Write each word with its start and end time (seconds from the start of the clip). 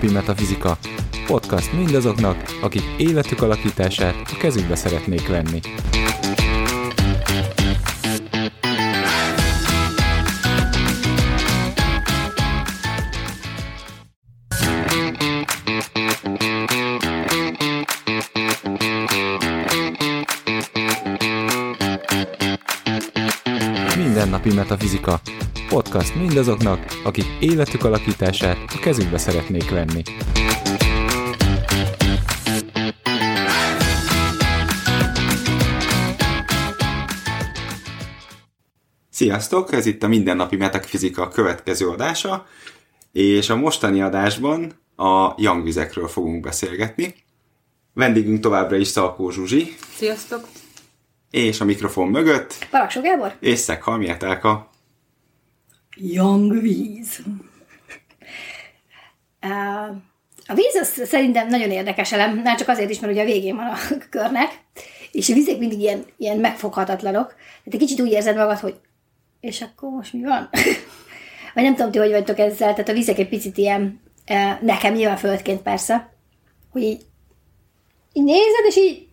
Mindennapi 0.00 0.32
Metafizika. 0.32 0.78
Podcast 1.26 1.72
mindazoknak, 1.72 2.36
akik 2.60 2.82
életük 2.98 3.42
alakítását 3.42 4.14
a 4.32 4.36
kezükbe 4.38 4.74
szeretnék 4.74 5.28
venni. 5.28 5.60
Mindennapi 23.96 24.52
Metafizika. 24.54 25.20
Podcast 25.68 26.14
mindazoknak, 26.14 26.84
akik 27.04 27.24
életük 27.40 27.84
alakítását 27.84 28.56
a 28.74 28.78
kezükbe 28.78 29.18
szeretnék 29.18 29.70
venni. 29.70 30.02
Sziasztok! 39.10 39.72
Ez 39.72 39.86
itt 39.86 40.02
a 40.02 40.08
Mindennapi 40.08 40.56
Metafizika 40.56 41.28
következő 41.28 41.88
adása, 41.88 42.46
és 43.12 43.50
a 43.50 43.56
mostani 43.56 44.02
adásban 44.02 44.72
a 44.96 45.32
jangvizekről 45.36 46.08
fogunk 46.08 46.40
beszélgetni. 46.42 47.14
Vendégünk 47.92 48.40
továbbra 48.40 48.76
is 48.76 48.88
Szalkó 48.88 49.30
Zsuzsi, 49.30 49.74
Sziasztok! 49.96 50.48
és 51.30 51.60
a 51.60 51.64
mikrofon 51.64 52.08
mögött, 52.08 52.66
Paraksó 52.70 53.00
Gábor? 53.00 53.36
és 53.40 53.58
Szekhalmi 53.58 54.08
Etelka. 54.08 54.70
Young 56.00 56.60
víz. 56.60 57.22
A 60.46 60.54
víz 60.54 60.74
az 60.80 61.08
szerintem 61.08 61.48
nagyon 61.48 61.70
érdekes 61.70 62.12
elem, 62.12 62.42
nem 62.42 62.56
csak 62.56 62.68
azért 62.68 62.90
is, 62.90 63.00
mert 63.00 63.12
ugye 63.12 63.22
a 63.22 63.26
végén 63.26 63.56
van 63.56 63.66
a 63.66 63.76
körnek, 64.10 64.60
és 65.12 65.28
a 65.30 65.34
vizek 65.34 65.58
mindig 65.58 65.78
ilyen, 65.78 66.04
ilyen 66.16 66.38
megfoghatatlanok. 66.38 67.26
Tehát 67.34 67.64
egy 67.64 67.78
kicsit 67.78 68.00
úgy 68.00 68.12
érzed 68.12 68.36
magad, 68.36 68.58
hogy 68.58 68.74
és 69.40 69.62
akkor 69.62 69.90
most 69.90 70.12
mi 70.12 70.22
van? 70.22 70.48
Vagy 71.54 71.64
nem 71.64 71.74
tudom, 71.74 71.90
ti 71.90 71.98
hogy 71.98 72.10
vagytok 72.10 72.38
ezzel, 72.38 72.72
tehát 72.72 72.88
a 72.88 72.92
vizek 72.92 73.18
egy 73.18 73.28
picit 73.28 73.58
ilyen, 73.58 74.00
nekem 74.60 74.94
nyilván 74.94 75.16
földként 75.16 75.62
persze, 75.62 76.12
hogy 76.70 76.82
így, 76.82 77.02
így 78.12 78.24
nézed, 78.24 78.64
és 78.66 78.76
így 78.76 79.06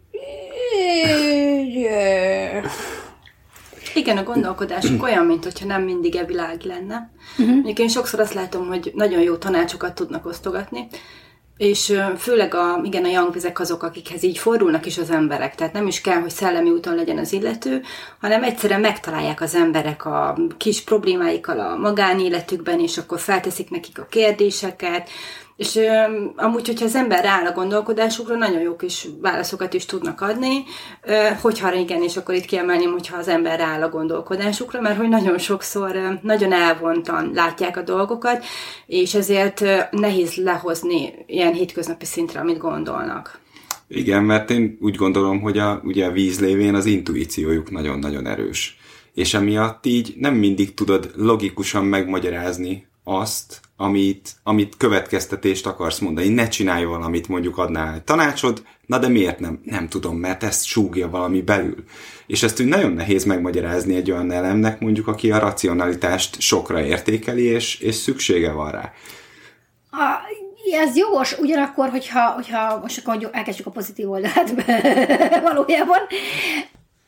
Igen, 3.96 4.18
a 4.18 4.24
gondolkodásunk 4.24 5.04
olyan, 5.04 5.26
mintha 5.26 5.66
nem 5.66 5.82
mindig 5.82 6.16
e 6.16 6.26
világ 6.26 6.62
lenne. 6.62 7.10
Uh-huh. 7.38 7.54
Mondjuk 7.54 7.80
én 7.80 7.88
sokszor 7.88 8.20
azt 8.20 8.34
látom, 8.34 8.68
hogy 8.68 8.92
nagyon 8.96 9.22
jó 9.22 9.36
tanácsokat 9.36 9.96
tudnak 9.96 10.26
osztogatni, 10.26 10.88
és 11.58 11.94
főleg 12.18 12.54
a, 12.54 12.82
igen, 12.84 13.04
a 13.04 13.08
young 13.08 13.36
azok, 13.54 13.84
akikhez 13.84 14.24
így 14.24 14.38
fordulnak 14.38 14.86
is 14.86 14.98
az 14.98 15.10
emberek. 15.10 15.56
Tehát 15.56 15.74
nem 15.74 15.88
is 15.88 16.02
kell, 16.02 16.20
hogy 16.20 16.30
szellemi 16.30 16.70
úton 16.70 16.96
legyen 16.96 17.18
az 17.18 17.34
illető, 17.34 17.82
hanem 18.20 18.44
egyszerűen 18.44 18.80
megtalálják 18.80 19.42
az 19.42 19.56
emberek 19.56 20.06
a 20.06 20.38
kis 20.58 20.82
problémáikkal 20.82 21.60
a 21.60 21.76
magánéletükben, 21.76 22.80
és 22.80 22.98
akkor 22.98 23.20
felteszik 23.20 23.70
nekik 23.70 24.00
a 24.00 24.08
kérdéseket, 24.10 25.10
és 25.58 25.80
amúgy, 26.36 26.68
hogyha 26.68 26.86
az 26.86 26.96
ember 26.96 27.24
rááll 27.24 27.46
a 27.46 27.52
gondolkodásukra, 27.52 28.36
nagyon 28.36 28.62
jó 28.62 28.76
kis 28.76 29.08
válaszokat 29.22 29.74
is 29.74 29.86
tudnak 29.86 30.22
adni, 30.22 30.64
ö, 31.04 31.28
hogyha 31.42 31.74
igen, 31.74 32.04
és 32.04 32.18
akkor 32.18 32.36
itt 32.36 32.46
kiemelném, 32.46 32.92
hogyha 32.92 33.18
az 33.18 33.28
ember 33.28 33.60
rááll 33.60 33.82
a 33.82 33.90
gondolkodásukra, 33.90 34.82
mert 34.82 34.98
hogy 34.98 35.10
nagyon 35.10 35.38
sokszor 35.38 36.20
nagyon 36.22 36.54
elvontan 36.54 37.32
látják 37.34 37.78
a 37.78 37.82
dolgokat, 37.82 38.46
és 38.86 39.14
ezért 39.14 39.64
nehéz 39.92 40.36
lehozni 40.36 41.14
ilyen 41.28 41.54
hétköznapi 41.54 42.06
szintre, 42.06 42.40
amit 42.40 42.58
gondolnak. 42.58 43.40
Igen, 43.88 44.24
mert 44.24 44.50
én 44.50 44.78
úgy 44.82 44.96
gondolom, 44.96 45.42
hogy 45.42 45.58
a, 45.58 45.82
ugye 45.84 46.06
a 46.06 46.12
víz 46.12 46.40
lévén 46.40 46.76
az 46.76 46.86
intuíciójuk 46.86 47.72
nagyon-nagyon 47.72 48.28
erős. 48.28 48.78
És 49.14 49.34
emiatt 49.34 49.86
így 49.86 50.14
nem 50.18 50.34
mindig 50.34 50.74
tudod 50.74 51.12
logikusan 51.16 51.86
megmagyarázni 51.86 52.88
azt, 53.08 53.62
amit, 53.78 54.32
amit 54.44 54.78
következtetést 54.78 55.66
akarsz 55.66 56.00
mondani. 56.00 56.28
Ne 56.28 56.48
csinálj 56.48 56.84
valamit, 56.84 57.28
mondjuk 57.28 57.58
adnál 57.58 58.04
tanácsod, 58.04 58.64
na 58.86 58.98
de 58.98 59.08
miért 59.08 59.40
nem? 59.40 59.60
Nem 59.64 59.88
tudom, 59.88 60.18
mert 60.18 60.44
ezt 60.44 60.66
súgja 60.66 61.10
valami 61.10 61.42
belül. 61.42 61.84
És 62.28 62.44
ezt 62.44 62.60
úgy 62.60 62.68
nagyon 62.68 62.92
nehéz 62.92 63.24
megmagyarázni 63.24 63.96
egy 63.96 64.12
olyan 64.12 64.32
elemnek, 64.32 64.80
mondjuk, 64.80 65.08
aki 65.08 65.32
a 65.32 65.40
racionalitást 65.40 66.42
sokra 66.42 66.82
értékeli, 66.82 67.44
és, 67.44 67.80
és 67.80 67.96
szüksége 67.96 68.52
van 68.52 68.72
rá. 68.72 68.94
A, 69.92 70.20
ez 70.72 70.98
jogos, 70.98 71.38
ugyanakkor, 71.38 71.90
hogyha, 71.90 72.30
hogyha 72.30 72.80
most 72.82 73.02
akkor 73.06 73.30
elkezdjük 73.32 73.68
a 73.68 73.72
pozitív 73.72 74.12
oldalát 74.12 74.54
valójában, 75.48 76.00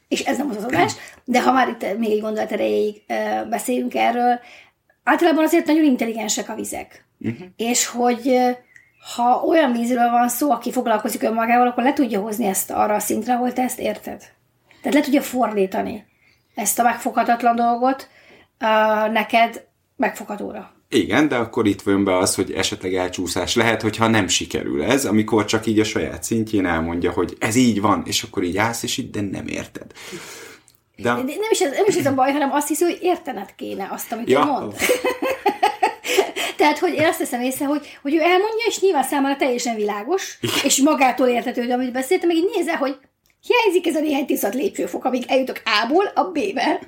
és 0.08 0.20
ez 0.20 0.38
nem 0.38 0.50
az 0.50 0.56
az 0.56 0.64
adás, 0.64 0.94
de 1.24 1.42
ha 1.42 1.52
már 1.52 1.68
itt 1.68 1.98
még 1.98 2.12
egy 2.12 2.22
gondolat 2.22 2.52
erejéig 2.52 3.02
ö, 3.08 3.14
beszéljünk 3.50 3.96
erről, 3.96 4.40
általában 5.08 5.44
azért 5.44 5.66
nagyon 5.66 5.84
intelligensek 5.84 6.50
a 6.50 6.56
vizek. 6.56 7.06
Uh-huh. 7.20 7.48
És 7.56 7.86
hogy 7.86 8.40
ha 9.16 9.44
olyan 9.48 9.72
vízről 9.72 10.10
van 10.10 10.30
szó, 10.30 10.52
aki 10.52 10.72
foglalkozik 10.72 11.24
önmagával, 11.24 11.68
akkor 11.68 11.84
le 11.84 11.94
tudja 11.94 12.20
hozni 12.20 12.46
ezt 12.46 12.72
arra 12.72 12.94
a 12.94 13.00
szintre, 13.00 13.34
ahol 13.34 13.54
te 13.54 13.62
ezt 13.62 13.80
érted. 13.80 14.24
Tehát 14.82 14.98
le 14.98 15.02
tudja 15.02 15.22
fordítani 15.22 16.06
ezt 16.56 16.80
a 16.80 16.84
megfoghatatlan 16.84 17.56
dolgot 17.56 18.10
uh, 18.60 19.12
neked 19.12 19.66
megfoghatóra. 19.96 20.72
Igen, 20.90 21.28
de 21.28 21.36
akkor 21.36 21.68
itt 21.68 21.84
jön 21.86 22.04
be 22.04 22.18
az, 22.18 22.36
hogy 22.36 22.52
esetleg 22.52 22.96
elcsúszás 22.96 23.56
lehet, 23.56 23.82
hogyha 23.82 24.08
nem 24.08 24.28
sikerül 24.28 24.84
ez, 24.84 25.06
amikor 25.06 25.46
csak 25.46 25.66
így 25.66 25.80
a 25.80 25.84
saját 25.84 26.24
szintjén 26.24 26.66
elmondja, 26.66 27.12
hogy 27.12 27.36
ez 27.40 27.56
így 27.56 27.82
van, 27.82 28.04
és 28.06 28.24
akkor 28.24 28.44
így 28.44 28.58
állsz, 28.58 28.84
és 28.84 28.98
így, 28.98 29.10
de 29.10 29.22
nem 29.22 29.48
érted. 29.48 29.92
De, 30.98 31.10
De 31.10 31.16
nem 31.22 31.50
is, 31.52 31.60
ez, 31.60 31.72
nem 31.72 31.86
is 31.88 31.96
ez 31.96 32.06
a 32.06 32.14
baj, 32.14 32.32
hanem 32.32 32.52
azt 32.52 32.68
hiszi, 32.68 32.84
hogy 32.84 32.98
értened 33.02 33.56
kéne 33.56 33.88
azt, 33.92 34.12
amit 34.12 34.30
Ja. 34.30 34.46
mond. 34.46 34.74
Tehát, 36.58 36.80
hogy 36.80 36.94
én 36.94 37.06
azt 37.06 37.18
teszem 37.18 37.42
észre, 37.42 37.66
hogy, 37.66 37.98
hogy 38.02 38.16
ő 38.16 38.20
elmondja, 38.20 38.66
és 38.68 38.80
nyilván 38.80 39.04
számára 39.04 39.36
teljesen 39.36 39.76
világos, 39.76 40.40
és 40.64 40.78
magától 40.82 41.28
értetődő, 41.28 41.72
amit 41.72 41.92
beszéltem, 41.92 42.28
meg 42.28 42.38
így 42.38 42.50
nézze, 42.56 42.76
hogy 42.78 42.98
hiányzik 43.48 43.88
ez 43.88 43.96
a 43.96 44.00
néhány 44.00 44.26
tisztat 44.26 44.54
lépcsőfok, 44.54 45.06
amíg 45.06 45.24
eljutok 45.28 45.62
A-ból 45.84 46.06
a 46.16 46.24
B-be. 46.24 46.80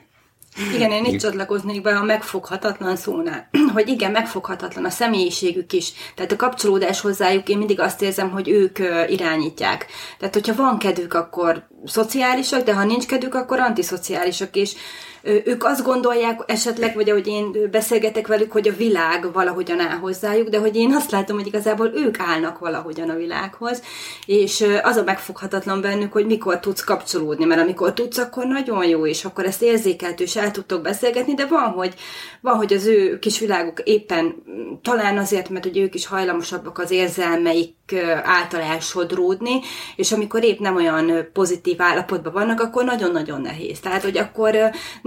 Igen, 0.74 0.92
én 0.92 1.06
itt 1.06 1.20
csatlakoznék 1.20 1.81
be 1.81 1.96
a 1.96 2.03
megfoghatatlan 2.03 2.96
szónál, 2.96 3.50
hogy 3.74 3.88
igen, 3.88 4.12
megfoghatatlan 4.12 4.86
a 4.86 4.90
személyiségük 4.90 5.74
is. 5.74 5.92
Tehát 6.16 6.31
a 6.31 6.36
kapcsolódás 6.36 7.02
hozzájuk, 7.02 7.50
én 7.50 7.58
mindig 7.58 7.80
azt 7.80 8.02
érzem, 8.02 8.30
hogy 8.30 8.50
ők 8.50 8.80
irányítják. 9.08 9.86
Tehát, 10.19 10.34
hogyha 10.34 10.56
van 10.56 10.78
kedvük, 10.78 11.14
akkor 11.14 11.68
szociálisak, 11.86 12.64
de 12.64 12.74
ha 12.74 12.84
nincs 12.84 13.06
kedvük, 13.06 13.36
akkor 13.36 13.59
antiszociálisak, 13.59 14.56
és 14.56 14.75
ők 15.24 15.63
azt 15.63 15.84
gondolják 15.84 16.44
esetleg, 16.46 16.96
vagy 16.96 17.09
ahogy 17.09 17.28
én 17.28 17.69
beszélgetek 17.72 18.28
velük, 18.28 18.52
hogy 18.52 18.68
a 18.68 18.75
világ 18.75 19.31
valahogyan 19.34 19.80
áll 19.80 19.97
hozzájuk, 19.97 20.50
de 20.50 20.59
hogy 20.59 20.75
én 20.75 20.94
azt 20.94 21.12
látom, 21.12 21.38
hogy 21.38 21.47
igazából 21.47 21.91
ők 21.96 22.19
állnak 22.19 22.59
valahogyan 22.59 23.09
a 23.09 23.16
világhoz, 23.16 23.81
és 24.25 24.66
az 24.81 24.96
a 24.96 25.03
megfoghatatlan 25.03 25.81
bennük, 25.81 26.12
hogy 26.12 26.25
mikor 26.25 26.59
tudsz 26.59 26.84
kapcsolódni, 26.84 27.46
mert 27.46 27.62
amikor 27.62 27.94
tudsz, 27.94 28.18
akkor 28.18 28.46
nagyon 28.46 28.85
jó, 28.85 29.06
és 29.06 29.25
akkor 29.25 29.46
ezt 29.46 29.62
érzékeltő, 29.62 30.24
és 30.24 30.35
el 30.35 30.52
tudtok 30.52 30.81
beszélgetni, 30.81 31.34
de 31.34 31.46
van, 31.46 31.68
hogy, 31.72 31.94
van, 32.41 32.56
hogy 32.56 32.74
az 32.74 32.86
ő 32.86 33.19
kis 33.19 33.40
világuk 33.40 33.80
éppen 33.84 34.36
talán 34.81 35.18
azért, 35.18 35.50
mert 35.50 35.63
hogy 35.63 35.78
ők 35.78 35.96
is 35.96 36.07
hajlamosabbak 36.07 36.80
az 36.80 36.91
érzelmeik 36.91 37.78
által 38.24 38.62
elsodródni, 38.62 39.59
és 39.96 40.12
amikor 40.12 40.44
épp 40.44 40.59
nem 40.59 40.75
olyan 40.75 41.30
pozitív 41.34 41.81
állapotban 41.81 42.34
vannak, 42.34 42.59
akkor 42.59 42.83
nagyon-nagyon 42.83 43.42
nehéz. 43.42 43.80
Tehát, 43.80 44.04
hogy 44.04 44.18
akkor 44.18 44.56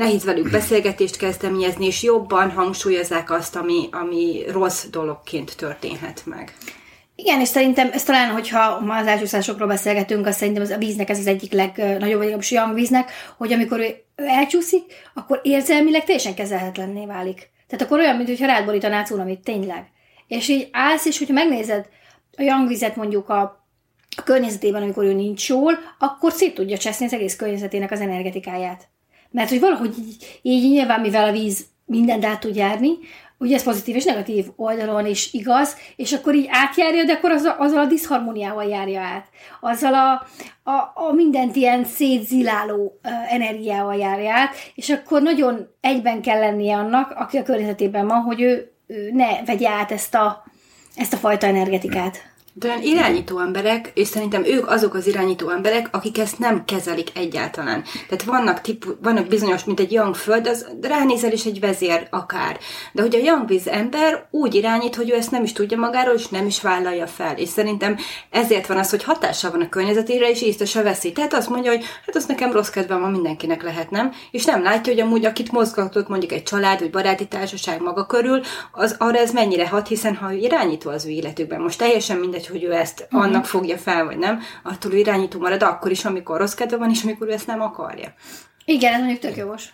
nehéz 0.03 0.25
velük 0.25 0.51
beszélgetést 0.51 1.17
kezdeményezni, 1.17 1.87
és 1.87 2.03
jobban 2.03 2.51
hangsúlyozzák 2.51 3.31
azt, 3.31 3.57
ami, 3.57 3.89
ami 3.91 4.43
rossz 4.49 4.85
dologként 4.91 5.57
történhet 5.57 6.23
meg. 6.25 6.55
Igen, 7.15 7.41
és 7.41 7.49
szerintem 7.49 7.91
ez 7.93 8.03
talán, 8.03 8.31
hogyha 8.31 8.81
ma 8.81 8.97
az 8.97 9.07
elcsúszásokról 9.07 9.69
beszélgetünk, 9.69 10.27
azt 10.27 10.39
szerintem 10.39 10.63
az 10.63 10.71
a 10.71 10.77
víznek 10.77 11.09
ez 11.09 11.19
az 11.19 11.27
egyik 11.27 11.53
legnagyobb, 11.53 12.01
vagy 12.01 12.09
legalábbis 12.09 12.51
young 12.51 12.75
víznek, 12.75 13.11
hogy 13.37 13.53
amikor 13.53 13.81
ő, 13.81 13.95
elcsúszik, 14.17 14.83
akkor 15.15 15.41
érzelmileg 15.43 16.05
teljesen 16.05 16.35
kezelhetetlenné 16.35 17.07
válik. 17.07 17.51
Tehát 17.69 17.87
akkor 17.87 17.99
olyan, 17.99 18.17
mintha 18.17 18.47
rád 18.47 18.65
borítaná 18.65 19.05
cunamit, 19.05 19.41
tényleg. 19.41 19.91
És 20.27 20.49
így 20.49 20.69
állsz, 20.73 21.05
és 21.05 21.19
hogyha 21.19 21.35
megnézed 21.35 21.89
a 22.37 22.43
young 22.43 22.69
vizet 22.69 22.97
mondjuk 22.97 23.29
a, 23.29 23.41
a 24.17 24.23
környezetében, 24.25 24.83
amikor 24.83 25.05
ő 25.05 25.13
nincs 25.13 25.49
jól, 25.49 25.79
akkor 25.99 26.33
szét 26.33 26.55
tudja 26.55 26.79
cseszni 26.79 27.07
az 27.07 27.13
egész 27.13 27.37
környezetének 27.37 27.91
az 27.91 28.01
energetikáját. 28.01 28.89
Mert 29.33 29.49
hogy 29.49 29.61
valahogy 29.61 29.95
így, 29.99 30.41
így 30.43 30.71
nyilván, 30.71 31.01
mivel 31.01 31.29
a 31.29 31.33
víz 31.33 31.67
mindent 31.85 32.25
át 32.25 32.41
tud 32.41 32.57
járni, 32.57 32.99
ugye 33.43 33.55
ez 33.55 33.63
pozitív 33.63 33.97
és 33.97 34.05
negatív 34.05 34.47
oldalon 34.57 35.07
is 35.07 35.33
igaz, 35.33 35.77
és 35.97 36.13
akkor 36.13 36.35
így 36.35 36.47
átjárja, 36.51 37.05
de 37.05 37.13
akkor 37.13 37.31
azzal, 37.31 37.57
azzal 37.59 37.79
a 37.79 37.87
diszharmóniával 37.87 38.65
járja 38.65 39.01
át. 39.01 39.27
Azzal 39.61 39.95
a, 39.95 40.27
a, 40.71 40.93
a 40.95 41.13
mindent 41.13 41.57
ilyen 41.57 41.85
szétziláló 41.85 43.01
energiával 43.29 43.95
járja 43.95 44.35
át, 44.35 44.55
és 44.75 44.91
akkor 44.91 45.23
nagyon 45.23 45.69
egyben 45.81 46.23
kell 46.23 46.39
lennie 46.39 46.77
annak, 46.77 47.11
aki 47.11 47.39
a 47.39 47.43
környezetében 47.43 48.07
van, 48.07 48.21
hogy 48.21 48.41
ő, 48.41 48.73
ő 48.87 49.11
ne 49.13 49.45
vegye 49.45 49.69
át 49.69 49.93
ezt 49.93 50.15
a, 50.15 50.45
ezt 50.97 51.13
a 51.13 51.17
fajta 51.17 51.47
energetikát. 51.47 52.32
De 52.55 52.69
olyan 52.69 52.83
irányító 52.83 53.39
emberek, 53.39 53.91
és 53.95 54.09
szerintem 54.09 54.45
ők 54.45 54.71
azok 54.71 54.95
az 54.95 55.07
irányító 55.07 55.49
emberek, 55.49 55.89
akik 55.91 56.19
ezt 56.19 56.39
nem 56.39 56.65
kezelik 56.65 57.11
egyáltalán. 57.15 57.85
Tehát 58.09 58.25
vannak, 58.25 58.61
tipu, 58.61 58.91
vannak 59.03 59.27
bizonyos, 59.27 59.65
mint 59.65 59.81
egy 59.81 59.93
young 59.93 60.15
föld, 60.15 60.47
az 60.47 60.67
ránézel 60.81 61.33
is 61.33 61.45
egy 61.45 61.61
vezér 61.61 62.07
akár. 62.11 62.59
De 62.93 63.03
hogy 63.03 63.15
a 63.15 63.19
young 63.19 63.49
víz 63.49 63.69
ember 63.69 64.27
úgy 64.31 64.55
irányít, 64.55 64.95
hogy 64.95 65.11
ő 65.11 65.15
ezt 65.15 65.31
nem 65.31 65.43
is 65.43 65.53
tudja 65.53 65.79
magáról, 65.79 66.15
és 66.15 66.29
nem 66.29 66.47
is 66.47 66.61
vállalja 66.61 67.07
fel. 67.07 67.37
És 67.37 67.49
szerintem 67.49 67.97
ezért 68.31 68.67
van 68.67 68.77
az, 68.79 68.91
hogy 68.91 69.05
hatással 69.05 69.51
van 69.51 69.61
a 69.61 69.69
környezetére, 69.69 70.31
és 70.31 70.43
észre 70.43 70.65
se 70.65 70.83
veszi. 70.83 71.13
Tehát 71.13 71.35
azt 71.35 71.49
mondja, 71.49 71.71
hogy 71.71 71.85
hát 72.07 72.17
az 72.17 72.27
nekem 72.27 72.53
rossz 72.53 72.71
kedvem 72.71 73.01
van, 73.01 73.11
mindenkinek 73.11 73.63
lehet, 73.63 73.91
nem? 73.91 74.13
És 74.31 74.45
nem 74.45 74.63
látja, 74.63 74.93
hogy 74.93 75.03
amúgy 75.03 75.25
akit 75.25 75.53
mozgatott 75.53 76.09
mondjuk 76.09 76.33
egy 76.33 76.43
család, 76.43 76.79
vagy 76.79 76.91
baráti 76.91 77.27
társaság 77.27 77.81
maga 77.81 78.07
körül, 78.07 78.41
az 78.73 78.97
arra 78.99 79.19
ez 79.19 79.33
mennyire 79.33 79.69
hat, 79.69 79.89
hiszen 79.89 80.17
ha 80.17 80.33
irányító 80.33 80.91
az 80.91 81.07
ő 81.07 81.11
életükben, 81.11 81.61
most 81.61 81.79
teljesen 81.79 82.17
mindegy, 82.17 82.41
mindegy, 82.51 82.69
hogy 82.69 82.77
ő 82.77 82.81
ezt 82.81 83.01
uh-huh. 83.01 83.23
annak 83.23 83.47
fogja 83.47 83.79
fel, 83.79 84.05
vagy 84.05 84.19
nem, 84.19 84.41
attól 84.63 84.93
irányító 84.93 85.39
marad 85.39 85.63
akkor 85.63 85.91
is, 85.91 86.05
amikor 86.05 86.39
rossz 86.39 86.55
kedve 86.55 86.77
van, 86.77 86.91
és 86.91 87.03
amikor 87.03 87.29
ő 87.29 87.33
ezt 87.33 87.47
nem 87.47 87.61
akarja. 87.61 88.15
Igen, 88.65 88.93
ez 88.93 88.99
mondjuk 88.99 89.21
tök 89.21 89.37
jogos. 89.37 89.69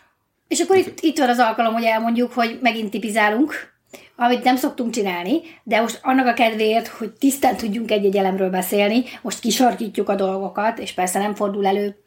És 0.49 0.61
akkor 0.61 0.77
itt, 0.77 1.01
itt 1.01 1.19
van 1.19 1.29
az 1.29 1.39
alkalom, 1.39 1.73
hogy 1.73 1.85
elmondjuk, 1.85 2.33
hogy 2.33 2.59
megint 2.63 2.91
tipizálunk, 2.91 3.77
amit 4.17 4.43
nem 4.43 4.57
szoktunk 4.57 4.91
csinálni, 4.91 5.41
de 5.63 5.81
most 5.81 6.01
annak 6.03 6.27
a 6.27 6.33
kedvéért, 6.33 6.89
hogy 6.89 7.13
tisztán 7.13 7.57
tudjunk 7.57 7.91
egy-egy 7.91 8.17
elemről 8.17 8.51
beszélni, 8.51 9.05
most 9.23 9.41
kisarkítjuk 9.41 10.09
a 10.09 10.15
dolgokat, 10.15 10.79
és 10.79 10.93
persze 10.93 11.19
nem 11.19 11.35
fordul 11.35 11.67
elő 11.67 12.03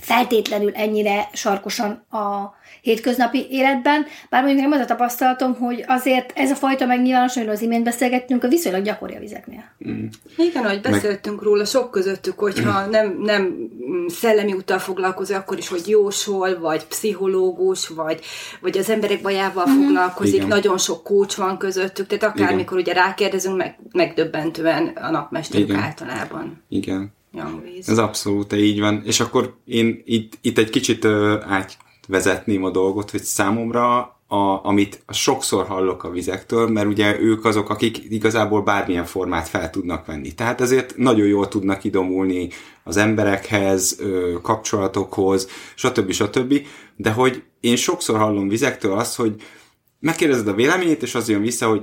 feltétlenül 0.00 0.72
ennyire 0.74 1.28
sarkosan 1.32 1.90
a 2.10 2.54
hétköznapi 2.80 3.46
életben, 3.50 4.06
bár 4.30 4.42
mondjuk 4.42 4.64
nekem 4.64 4.78
az 4.78 4.84
a 4.90 4.94
tapasztalatom, 4.94 5.54
hogy 5.54 5.84
azért 5.86 6.32
ez 6.34 6.50
a 6.50 6.54
fajta 6.54 6.86
megnyilvános, 6.86 7.36
amiről 7.36 7.54
az 7.54 7.62
imént 7.62 7.84
beszélgettünk, 7.84 8.44
a 8.44 8.48
viszonylag 8.48 8.82
gyakori 8.82 9.14
a 9.14 9.18
vizeknél. 9.18 9.64
Mm. 9.88 10.04
Igen, 10.36 10.64
ahogy 10.64 10.80
beszéltünk 10.80 11.36
Meg... 11.36 11.44
róla, 11.44 11.64
sok 11.64 11.90
közöttük, 11.90 12.38
hogyha 12.38 12.86
mm. 12.86 12.90
nem, 12.90 13.18
nem 13.22 13.70
szellemi 14.08 14.52
utal 14.52 14.78
foglalkozó, 14.78 15.34
akkor 15.34 15.58
is, 15.58 15.68
hogy 15.68 15.88
jósol, 15.88 16.58
vagy 16.58 16.86
pszichológus, 16.86 17.88
vagy, 17.88 18.20
vagy 18.60 18.78
az 18.78 18.90
emberek 18.90 19.22
bajával 19.22 19.66
mm. 19.68 19.82
foglalkozik, 19.82 20.34
Igen. 20.34 20.48
nagyon 20.48 20.78
sok 20.78 21.02
kócs 21.02 21.34
van 21.34 21.58
közöttük, 21.58 22.06
tehát 22.06 22.34
akármikor 22.34 22.78
ugye 22.78 22.92
rákérdezünk, 22.92 23.56
meg, 23.56 23.78
megdöbbentően 23.92 24.86
a 24.86 25.10
napmesterük 25.10 25.68
Igen. 25.68 25.80
általában. 25.80 26.64
Igen. 26.68 27.14
Ez 27.86 27.98
abszolút 27.98 28.52
így 28.52 28.80
van. 28.80 29.02
És 29.04 29.20
akkor 29.20 29.56
én 29.64 30.02
itt, 30.04 30.38
itt 30.40 30.58
egy 30.58 30.70
kicsit 30.70 31.04
uh, 31.04 31.34
átvezetném 31.46 32.64
a 32.64 32.70
dolgot, 32.70 33.10
hogy 33.10 33.22
számomra 33.22 34.16
a, 34.28 34.64
amit 34.66 35.02
sokszor 35.08 35.66
hallok 35.66 36.04
a 36.04 36.10
vizektől, 36.10 36.68
mert 36.68 36.86
ugye 36.86 37.20
ők 37.20 37.44
azok, 37.44 37.70
akik 37.70 38.04
igazából 38.08 38.62
bármilyen 38.62 39.04
formát 39.04 39.48
fel 39.48 39.70
tudnak 39.70 40.06
venni. 40.06 40.34
Tehát 40.34 40.60
ezért 40.60 40.96
nagyon 40.96 41.26
jól 41.26 41.48
tudnak 41.48 41.84
idomulni 41.84 42.48
az 42.84 42.96
emberekhez, 42.96 44.00
kapcsolatokhoz, 44.42 45.48
stb. 45.74 46.12
stb. 46.12 46.66
De 46.96 47.10
hogy 47.10 47.42
én 47.60 47.76
sokszor 47.76 48.18
hallom 48.18 48.48
vizektől 48.48 48.92
azt, 48.92 49.16
hogy 49.16 49.34
megkérdezed 50.00 50.48
a 50.48 50.54
véleményét, 50.54 51.02
és 51.02 51.14
az 51.14 51.28
jön 51.28 51.40
vissza, 51.40 51.68
hogy 51.68 51.82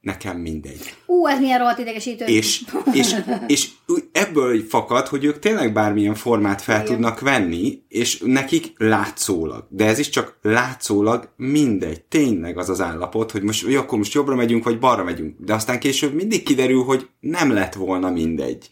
nekem 0.00 0.36
mindegy. 0.36 0.94
Ú, 1.06 1.26
ez 1.26 1.40
milyen 1.40 1.58
rohadt 1.58 1.78
idegesítő. 1.78 2.24
És, 2.24 2.64
és, 2.92 3.16
és 3.46 3.68
ebből 4.12 4.62
fakad, 4.68 5.06
hogy 5.06 5.24
ők 5.24 5.38
tényleg 5.38 5.72
bármilyen 5.72 6.14
formát 6.14 6.62
fel 6.62 6.82
Igen. 6.82 6.86
tudnak 6.86 7.20
venni, 7.20 7.82
és 7.88 8.22
nekik 8.24 8.72
látszólag, 8.76 9.66
de 9.68 9.86
ez 9.86 9.98
is 9.98 10.08
csak 10.08 10.38
látszólag 10.42 11.32
mindegy, 11.36 12.02
tényleg 12.02 12.58
az 12.58 12.68
az 12.68 12.80
állapot, 12.80 13.30
hogy 13.30 13.42
most, 13.42 13.64
hogy 13.64 13.74
akkor 13.74 13.98
most 13.98 14.12
jobbra 14.12 14.34
megyünk, 14.34 14.64
vagy 14.64 14.78
balra 14.78 15.04
megyünk. 15.04 15.36
De 15.38 15.54
aztán 15.54 15.78
később 15.78 16.14
mindig 16.14 16.42
kiderül, 16.42 16.82
hogy 16.82 17.08
nem 17.20 17.52
lett 17.52 17.74
volna 17.74 18.10
mindegy. 18.10 18.70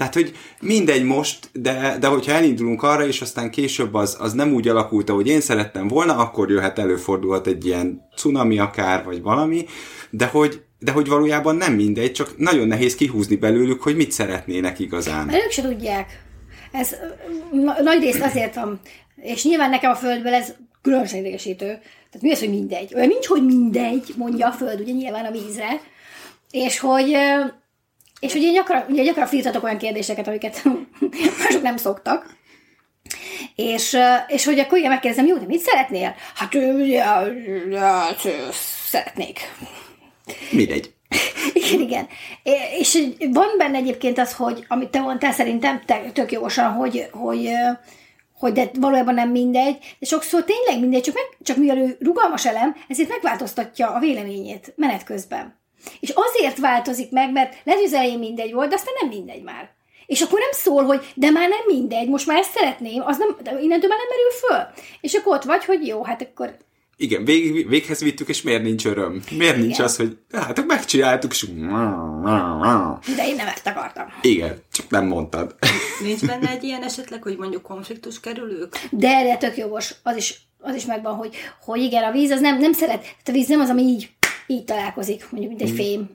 Tehát, 0.00 0.14
hogy 0.14 0.32
mindegy 0.60 1.04
most, 1.04 1.50
de, 1.52 1.96
de 2.00 2.06
hogyha 2.06 2.32
elindulunk 2.32 2.82
arra, 2.82 3.06
és 3.06 3.20
aztán 3.20 3.50
később 3.50 3.94
az, 3.94 4.16
az 4.20 4.32
nem 4.32 4.52
úgy 4.52 4.68
alakult, 4.68 5.10
ahogy 5.10 5.26
én 5.26 5.40
szerettem 5.40 5.88
volna, 5.88 6.16
akkor 6.16 6.50
jöhet, 6.50 6.78
előfordulhat 6.78 7.46
egy 7.46 7.66
ilyen 7.66 8.00
cunami 8.16 8.58
akár, 8.58 9.04
vagy 9.04 9.22
valami, 9.22 9.64
de 10.10 10.26
hogy, 10.26 10.62
de 10.80 10.92
hogy 10.92 11.08
valójában 11.08 11.56
nem 11.56 11.74
mindegy, 11.74 12.12
csak 12.12 12.38
nagyon 12.38 12.66
nehéz 12.66 12.94
kihúzni 12.94 13.36
belőlük, 13.36 13.82
hogy 13.82 13.96
mit 13.96 14.12
szeretnének 14.12 14.78
igazán. 14.78 15.26
Mert 15.26 15.44
ők 15.44 15.50
se 15.50 15.62
tudják. 15.62 16.22
Ez 16.72 16.96
nagy 17.82 18.02
részt 18.02 18.22
azért 18.22 18.54
van, 18.54 18.80
és 19.16 19.44
nyilván 19.44 19.70
nekem 19.70 19.90
a 19.90 19.94
földből 19.94 20.34
ez 20.34 20.54
különösen 20.82 21.18
idegesítő. 21.18 21.66
Tehát 21.66 22.20
mi 22.20 22.30
az, 22.30 22.38
hogy 22.38 22.50
mindegy? 22.50 22.94
Olyan 22.94 23.08
nincs, 23.08 23.26
hogy 23.26 23.44
mindegy, 23.44 24.14
mondja 24.16 24.46
a 24.46 24.52
föld, 24.52 24.80
ugye 24.80 24.92
nyilván 24.92 25.24
a 25.24 25.30
vízre. 25.30 25.80
És 26.50 26.78
hogy 26.78 27.16
és 28.20 28.34
ugye 28.34 28.50
gyakran, 28.50 28.84
ugye 28.88 29.02
gyakran 29.02 29.26
firtatok 29.26 29.64
olyan 29.64 29.78
kérdéseket, 29.78 30.26
amiket 30.26 30.62
mások 31.42 31.62
nem 31.62 31.76
szoktak. 31.76 32.38
És, 33.54 33.96
és 34.28 34.44
hogy 34.44 34.58
akkor 34.58 34.78
igen, 34.78 34.90
megkérdezem, 34.90 35.26
jó, 35.26 35.36
de 35.36 35.46
mit 35.46 35.60
szeretnél? 35.60 36.14
Hát, 36.34 36.54
ja, 36.54 37.26
ja, 37.70 38.06
szeretnék. 38.90 39.40
Mindegy. 40.50 40.94
Igen, 41.52 41.80
igen. 41.80 42.08
És 42.78 42.98
van 43.32 43.48
benne 43.58 43.76
egyébként 43.76 44.18
az, 44.18 44.34
hogy 44.34 44.64
amit 44.68 44.88
te 44.88 45.00
mondtál 45.00 45.32
szerintem 45.32 45.82
te, 45.86 46.10
tök 46.12 46.32
jósan, 46.32 46.72
hogy, 46.72 47.06
hogy, 47.12 47.50
hogy 48.38 48.52
de 48.52 48.70
valójában 48.74 49.14
nem 49.14 49.30
mindegy, 49.30 49.76
de 49.98 50.06
sokszor 50.06 50.44
tényleg 50.44 50.80
mindegy, 50.80 51.02
csak, 51.02 51.14
meg, 51.14 51.24
csak 51.42 51.56
mivel 51.56 51.78
ő 51.78 51.96
rugalmas 52.00 52.46
elem, 52.46 52.76
ezért 52.88 53.08
megváltoztatja 53.08 53.90
a 53.90 53.98
véleményét 53.98 54.72
menet 54.76 55.04
közben. 55.04 55.58
És 56.00 56.12
azért 56.14 56.58
változik 56.58 57.10
meg, 57.10 57.32
mert 57.32 57.56
lehet, 57.64 57.80
hogy 57.80 57.92
elején 57.92 58.18
mindegy 58.18 58.52
volt, 58.52 58.68
de 58.68 58.74
aztán 58.74 58.94
nem 59.00 59.08
mindegy 59.08 59.42
már. 59.42 59.70
És 60.06 60.20
akkor 60.20 60.38
nem 60.38 60.52
szól, 60.52 60.84
hogy 60.84 61.12
de 61.14 61.30
már 61.30 61.48
nem 61.48 61.62
mindegy, 61.66 62.08
most 62.08 62.26
már 62.26 62.38
ezt 62.38 62.52
szeretném, 62.52 63.02
az 63.04 63.18
nem, 63.18 63.36
de 63.42 63.50
innentől 63.60 63.88
már 63.88 63.98
nem 63.98 64.08
merül 64.08 64.30
föl. 64.40 64.84
És 65.00 65.14
akkor 65.14 65.36
ott 65.36 65.44
vagy, 65.44 65.64
hogy 65.64 65.86
jó, 65.86 66.04
hát 66.04 66.22
akkor 66.22 66.56
igen, 67.00 67.24
vég, 67.24 67.68
véghez 67.68 68.00
vittük, 68.00 68.28
és 68.28 68.42
miért 68.42 68.62
nincs 68.62 68.86
öröm? 68.86 69.22
Miért 69.30 69.54
Igen. 69.54 69.66
nincs 69.66 69.78
az, 69.78 69.96
hogy 69.96 70.18
hát 70.32 70.66
megcsináltuk, 70.66 71.32
és... 71.32 71.46
De 73.16 73.26
én 73.26 73.36
nem 73.36 73.46
ezt 73.46 73.66
akartam. 73.66 74.06
Igen, 74.22 74.62
csak 74.72 74.90
nem 74.90 75.06
mondtad. 75.06 75.54
Nincs 76.02 76.26
benne 76.26 76.50
egy 76.50 76.64
ilyen 76.64 76.82
esetleg, 76.82 77.22
hogy 77.22 77.36
mondjuk 77.36 77.62
konfliktus 77.62 78.20
kerülők? 78.20 78.88
De, 78.90 79.22
de 79.22 79.36
tök 79.36 79.56
jogos. 79.56 79.94
Az 80.02 80.16
is, 80.16 80.40
az 80.60 80.74
is 80.74 80.84
megvan, 80.84 81.14
hogy, 81.14 81.34
hogy 81.64 81.80
igen, 81.80 82.04
a 82.04 82.10
víz 82.10 82.30
az 82.30 82.40
nem, 82.40 82.58
nem 82.58 82.72
szeret, 82.72 83.00
tehát 83.00 83.28
a 83.28 83.32
víz 83.32 83.48
nem 83.48 83.60
az, 83.60 83.68
ami 83.68 83.82
így, 83.82 84.10
így 84.46 84.64
találkozik, 84.64 85.26
mondjuk, 85.30 85.52
mint 85.56 85.62
egy 85.62 85.72
mm. 85.72 85.76
fém. 85.76 86.10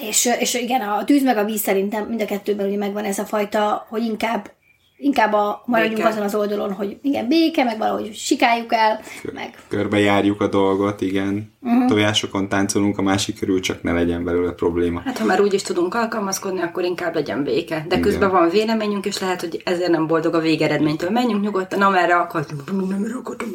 És, 0.00 0.28
és 0.38 0.54
igen, 0.54 0.80
a 0.80 1.04
tűz 1.04 1.22
meg 1.22 1.36
a 1.36 1.44
víz 1.44 1.60
szerintem 1.60 2.06
mind 2.06 2.22
a 2.22 2.24
kettőben 2.24 2.66
ugye 2.66 2.76
megvan 2.76 3.04
ez 3.04 3.18
a 3.18 3.24
fajta, 3.24 3.86
hogy 3.88 4.02
inkább 4.02 4.50
inkább 5.02 5.32
a, 5.32 5.62
maradjunk 5.66 5.96
béke. 5.96 6.08
azon 6.08 6.22
az 6.22 6.34
oldalon, 6.34 6.72
hogy 6.72 6.98
igen, 7.02 7.28
béke, 7.28 7.64
meg 7.64 7.78
valahogy 7.78 8.14
sikáljuk 8.14 8.72
el, 8.72 9.00
Kör, 9.22 9.32
meg... 9.32 9.58
Körbejárjuk 9.68 10.40
a 10.40 10.48
dolgot, 10.48 11.00
igen. 11.00 11.51
Uh-huh. 11.64 11.86
Tojásokon 11.86 12.48
táncolunk 12.48 12.98
a 12.98 13.02
másik 13.02 13.38
körül, 13.38 13.60
csak 13.60 13.82
ne 13.82 13.92
legyen 13.92 14.24
belőle 14.24 14.50
probléma. 14.50 15.00
Hát 15.04 15.18
ha 15.18 15.24
már 15.24 15.40
úgy 15.40 15.54
is 15.54 15.62
tudunk 15.62 15.94
alkalmazkodni, 15.94 16.60
akkor 16.60 16.84
inkább 16.84 17.14
legyen 17.14 17.44
béke. 17.44 17.76
De 17.76 17.84
igen. 17.84 18.00
közben 18.00 18.30
van 18.30 18.48
véleményünk, 18.48 19.06
és 19.06 19.18
lehet, 19.18 19.40
hogy 19.40 19.62
ezért 19.64 19.90
nem 19.90 20.06
boldog 20.06 20.34
a 20.34 20.40
végeredménytől. 20.40 21.10
Menjünk 21.10 21.42
nyugodtan, 21.42 21.82
amerre 21.82 22.14
akartunk. 22.14 22.88
Nem 22.88 23.16
akartam, 23.18 23.48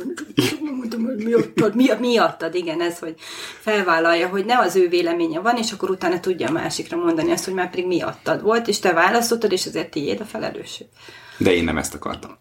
mondtam, 0.77 1.05
hogy 1.05 1.25
miattad, 1.25 1.75
miatt, 1.75 1.99
miattad, 1.99 2.55
igen, 2.55 2.81
ez, 2.81 2.99
hogy 2.99 3.15
felvállalja, 3.59 4.27
hogy 4.27 4.45
ne 4.45 4.57
az 4.57 4.75
ő 4.75 4.87
véleménye 4.87 5.39
van, 5.39 5.57
és 5.57 5.71
akkor 5.71 5.89
utána 5.89 6.19
tudja 6.19 6.47
a 6.47 6.51
másikra 6.51 6.97
mondani 6.97 7.31
azt, 7.31 7.45
hogy 7.45 7.53
már 7.53 7.69
pedig 7.69 7.87
miattad 7.87 8.41
volt, 8.41 8.67
és 8.67 8.79
te 8.79 8.93
választottad, 8.93 9.51
és 9.51 9.65
ezért 9.65 9.91
tiéd 9.91 10.19
a 10.19 10.25
felelősség. 10.25 10.87
De 11.37 11.53
én 11.53 11.63
nem 11.63 11.77
ezt 11.77 11.93
akartam. 11.93 12.31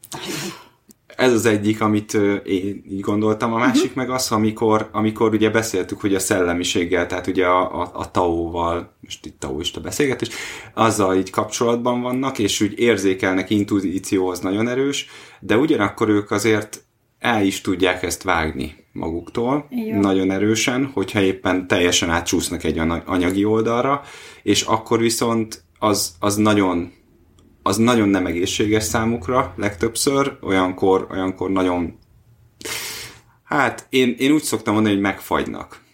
Ez 1.17 1.33
az 1.33 1.47
egyik, 1.47 1.81
amit 1.81 2.15
én 2.45 2.85
így 2.91 3.01
gondoltam. 3.01 3.53
A 3.53 3.59
másik 3.59 3.83
uh-huh. 3.83 3.97
meg 3.97 4.11
az, 4.11 4.33
amikor, 4.33 4.89
amikor 4.93 5.33
ugye 5.33 5.51
beszéltük, 5.51 6.01
hogy 6.01 6.15
a 6.15 6.19
szellemiséggel, 6.19 7.07
tehát 7.07 7.27
ugye 7.27 7.47
a, 7.47 7.81
a, 7.81 7.91
a 7.93 8.11
taóval, 8.11 8.97
most 9.01 9.27
itt 9.27 9.41
taoista 9.41 9.81
beszélgetés, 9.81 10.29
azzal 10.75 11.17
így 11.17 11.31
kapcsolatban 11.31 12.01
vannak, 12.01 12.39
és 12.39 12.61
úgy 12.61 12.79
érzékelnek, 12.79 13.51
intuíció 13.51 14.29
az 14.29 14.41
nagyon 14.41 14.69
erős, 14.69 15.07
de 15.41 15.57
ugyanakkor 15.57 16.09
ők 16.09 16.31
azért 16.31 16.85
el 17.19 17.45
is 17.45 17.61
tudják 17.61 18.03
ezt 18.03 18.23
vágni 18.23 18.75
maguktól, 18.93 19.67
Jó. 19.71 20.01
nagyon 20.01 20.31
erősen, 20.31 20.91
hogyha 20.95 21.21
éppen 21.21 21.67
teljesen 21.67 22.11
átcsúsznak 22.11 22.65
egy 22.65 22.79
anyagi 23.05 23.45
oldalra, 23.45 24.03
és 24.43 24.63
akkor 24.63 24.99
viszont 24.99 25.63
az, 25.79 26.15
az 26.21 26.37
nagyon 26.37 26.93
az 27.67 27.77
nagyon 27.77 28.09
nem 28.09 28.27
egészséges 28.27 28.85
számukra 28.85 29.55
legtöbbször, 29.57 30.39
olyankor, 30.43 31.07
olyankor 31.11 31.51
nagyon 31.51 31.99
hát 33.45 33.87
én, 33.91 34.15
én 34.19 34.33
úgy 34.33 34.43
szoktam 34.43 34.75
mondani, 34.75 34.95
hogy 34.95 35.05
megfagynak. 35.05 35.85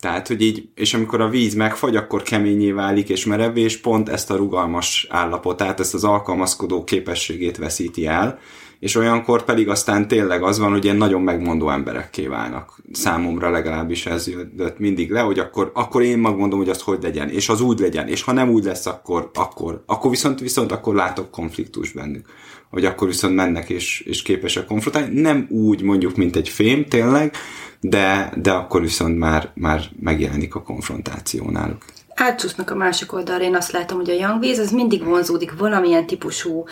Tehát, 0.00 0.28
hogy 0.28 0.42
így, 0.42 0.68
és 0.74 0.94
amikor 0.94 1.20
a 1.20 1.28
víz 1.28 1.54
megfagy, 1.54 1.96
akkor 1.96 2.22
keményé 2.22 2.70
válik 2.70 3.08
és 3.08 3.26
merevé, 3.26 3.60
és 3.60 3.80
pont 3.80 4.08
ezt 4.08 4.30
a 4.30 4.36
rugalmas 4.36 5.06
állapotát, 5.10 5.80
ezt 5.80 5.94
az 5.94 6.04
alkalmazkodó 6.04 6.84
képességét 6.84 7.56
veszíti 7.56 8.06
el, 8.06 8.38
és 8.80 8.94
olyankor 8.94 9.44
pedig 9.44 9.68
aztán 9.68 10.08
tényleg 10.08 10.42
az 10.42 10.58
van, 10.58 10.70
hogy 10.70 10.84
ilyen 10.84 10.96
nagyon 10.96 11.22
megmondó 11.22 11.70
emberekké 11.70 12.26
válnak. 12.26 12.80
Számomra 12.92 13.50
legalábbis 13.50 14.06
ez 14.06 14.28
jött 14.56 14.78
mindig 14.78 15.10
le, 15.10 15.20
hogy 15.20 15.38
akkor, 15.38 15.70
akkor 15.74 16.02
én 16.02 16.18
megmondom, 16.18 16.58
hogy 16.58 16.68
az 16.68 16.80
hogy 16.80 17.02
legyen, 17.02 17.28
és 17.28 17.48
az 17.48 17.60
úgy 17.60 17.78
legyen, 17.78 18.08
és 18.08 18.22
ha 18.22 18.32
nem 18.32 18.50
úgy 18.50 18.64
lesz, 18.64 18.86
akkor, 18.86 19.30
akkor, 19.34 19.82
akkor 19.86 20.10
viszont, 20.10 20.40
viszont 20.40 20.72
akkor 20.72 20.94
látok 20.94 21.30
konfliktus 21.30 21.92
bennük. 21.92 22.26
Hogy 22.70 22.84
akkor 22.84 23.06
viszont 23.08 23.34
mennek 23.34 23.70
és, 23.70 24.00
és 24.00 24.22
képesek 24.22 24.64
konfrontálni. 24.64 25.20
Nem 25.20 25.46
úgy 25.50 25.82
mondjuk, 25.82 26.16
mint 26.16 26.36
egy 26.36 26.48
fém 26.48 26.86
tényleg, 26.86 27.34
de, 27.80 28.32
de 28.36 28.50
akkor 28.52 28.80
viszont 28.80 29.18
már, 29.18 29.50
már 29.54 29.84
megjelenik 30.00 30.54
a 30.54 30.62
konfrontáció 30.62 31.50
náluk 31.50 31.84
átcsúsznak 32.20 32.70
a 32.70 32.74
másik 32.74 33.12
oldalra. 33.12 33.44
Én 33.44 33.56
azt 33.56 33.72
látom, 33.72 33.98
hogy 33.98 34.10
a 34.10 34.14
young 34.14 34.40
víz 34.40 34.58
az 34.58 34.70
mindig 34.70 35.04
vonzódik 35.04 35.58
valamilyen 35.58 36.06
típusú 36.06 36.64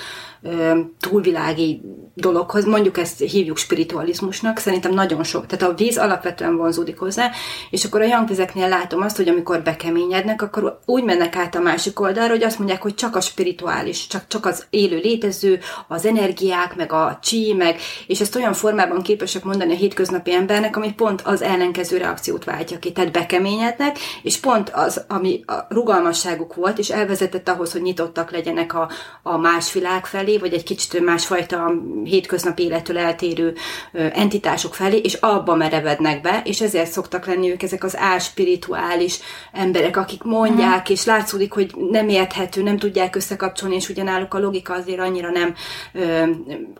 túlvilági 1.00 1.80
dologhoz, 2.14 2.64
mondjuk 2.64 2.98
ezt 2.98 3.18
hívjuk 3.18 3.56
spiritualizmusnak, 3.56 4.58
szerintem 4.58 4.92
nagyon 4.92 5.24
sok. 5.24 5.46
Tehát 5.46 5.72
a 5.72 5.74
víz 5.74 5.98
alapvetően 5.98 6.56
vonzódik 6.56 6.98
hozzá, 6.98 7.30
és 7.70 7.84
akkor 7.84 8.00
a 8.00 8.04
young 8.04 8.28
vizeknél 8.28 8.68
látom 8.68 9.02
azt, 9.02 9.16
hogy 9.16 9.28
amikor 9.28 9.62
bekeményednek, 9.62 10.42
akkor 10.42 10.80
úgy 10.84 11.04
mennek 11.04 11.36
át 11.36 11.54
a 11.54 11.60
másik 11.60 12.00
oldalra, 12.00 12.32
hogy 12.32 12.42
azt 12.42 12.58
mondják, 12.58 12.82
hogy 12.82 12.94
csak 12.94 13.16
a 13.16 13.20
spirituális, 13.20 14.06
csak, 14.06 14.26
csak 14.28 14.46
az 14.46 14.66
élő 14.70 14.96
létező, 14.96 15.58
az 15.88 16.06
energiák, 16.06 16.76
meg 16.76 16.92
a 16.92 17.18
csí, 17.22 17.52
meg, 17.52 17.76
és 18.06 18.20
ezt 18.20 18.36
olyan 18.36 18.52
formában 18.52 19.02
képesek 19.02 19.44
mondani 19.44 19.72
a 19.72 19.76
hétköznapi 19.76 20.32
embernek, 20.32 20.76
ami 20.76 20.92
pont 20.92 21.22
az 21.24 21.42
ellenkező 21.42 21.96
reakciót 21.96 22.44
váltja 22.44 22.78
ki. 22.78 22.92
Tehát 22.92 23.12
bekeményednek, 23.12 23.98
és 24.22 24.40
pont 24.40 24.70
az, 24.70 25.04
ami 25.08 25.42
a 25.46 25.66
rugalmasságuk 25.68 26.54
volt, 26.54 26.78
és 26.78 26.90
elvezetett 26.90 27.48
ahhoz, 27.48 27.72
hogy 27.72 27.82
nyitottak 27.82 28.30
legyenek 28.30 28.74
a, 28.74 28.90
a 29.22 29.36
más 29.36 29.72
világ 29.72 30.06
felé, 30.06 30.35
vagy 30.38 30.52
egy 30.52 30.62
kicsit 30.62 31.04
másfajta 31.04 31.72
hétköznapi 32.04 32.62
élettől 32.62 32.98
eltérő 32.98 33.54
entitások 33.92 34.74
felé, 34.74 34.96
és 34.96 35.14
abba 35.14 35.54
merevednek 35.54 36.20
be, 36.20 36.42
és 36.44 36.60
ezért 36.60 36.90
szoktak 36.90 37.26
lenni 37.26 37.50
ők 37.50 37.62
ezek 37.62 37.84
az 37.84 37.96
álspirituális 37.96 39.18
emberek, 39.52 39.96
akik 39.96 40.22
mondják, 40.22 40.78
uh-huh. 40.78 40.90
és 40.90 41.04
látszódik, 41.04 41.52
hogy 41.52 41.74
nem 41.90 42.08
érthető, 42.08 42.62
nem 42.62 42.78
tudják 42.78 43.16
összekapcsolni, 43.16 43.74
és 43.74 43.88
ugyanáluk 43.88 44.34
a 44.34 44.38
logika 44.38 44.74
azért 44.74 45.00
annyira 45.00 45.30
nem 45.30 45.54
ö, 45.92 46.22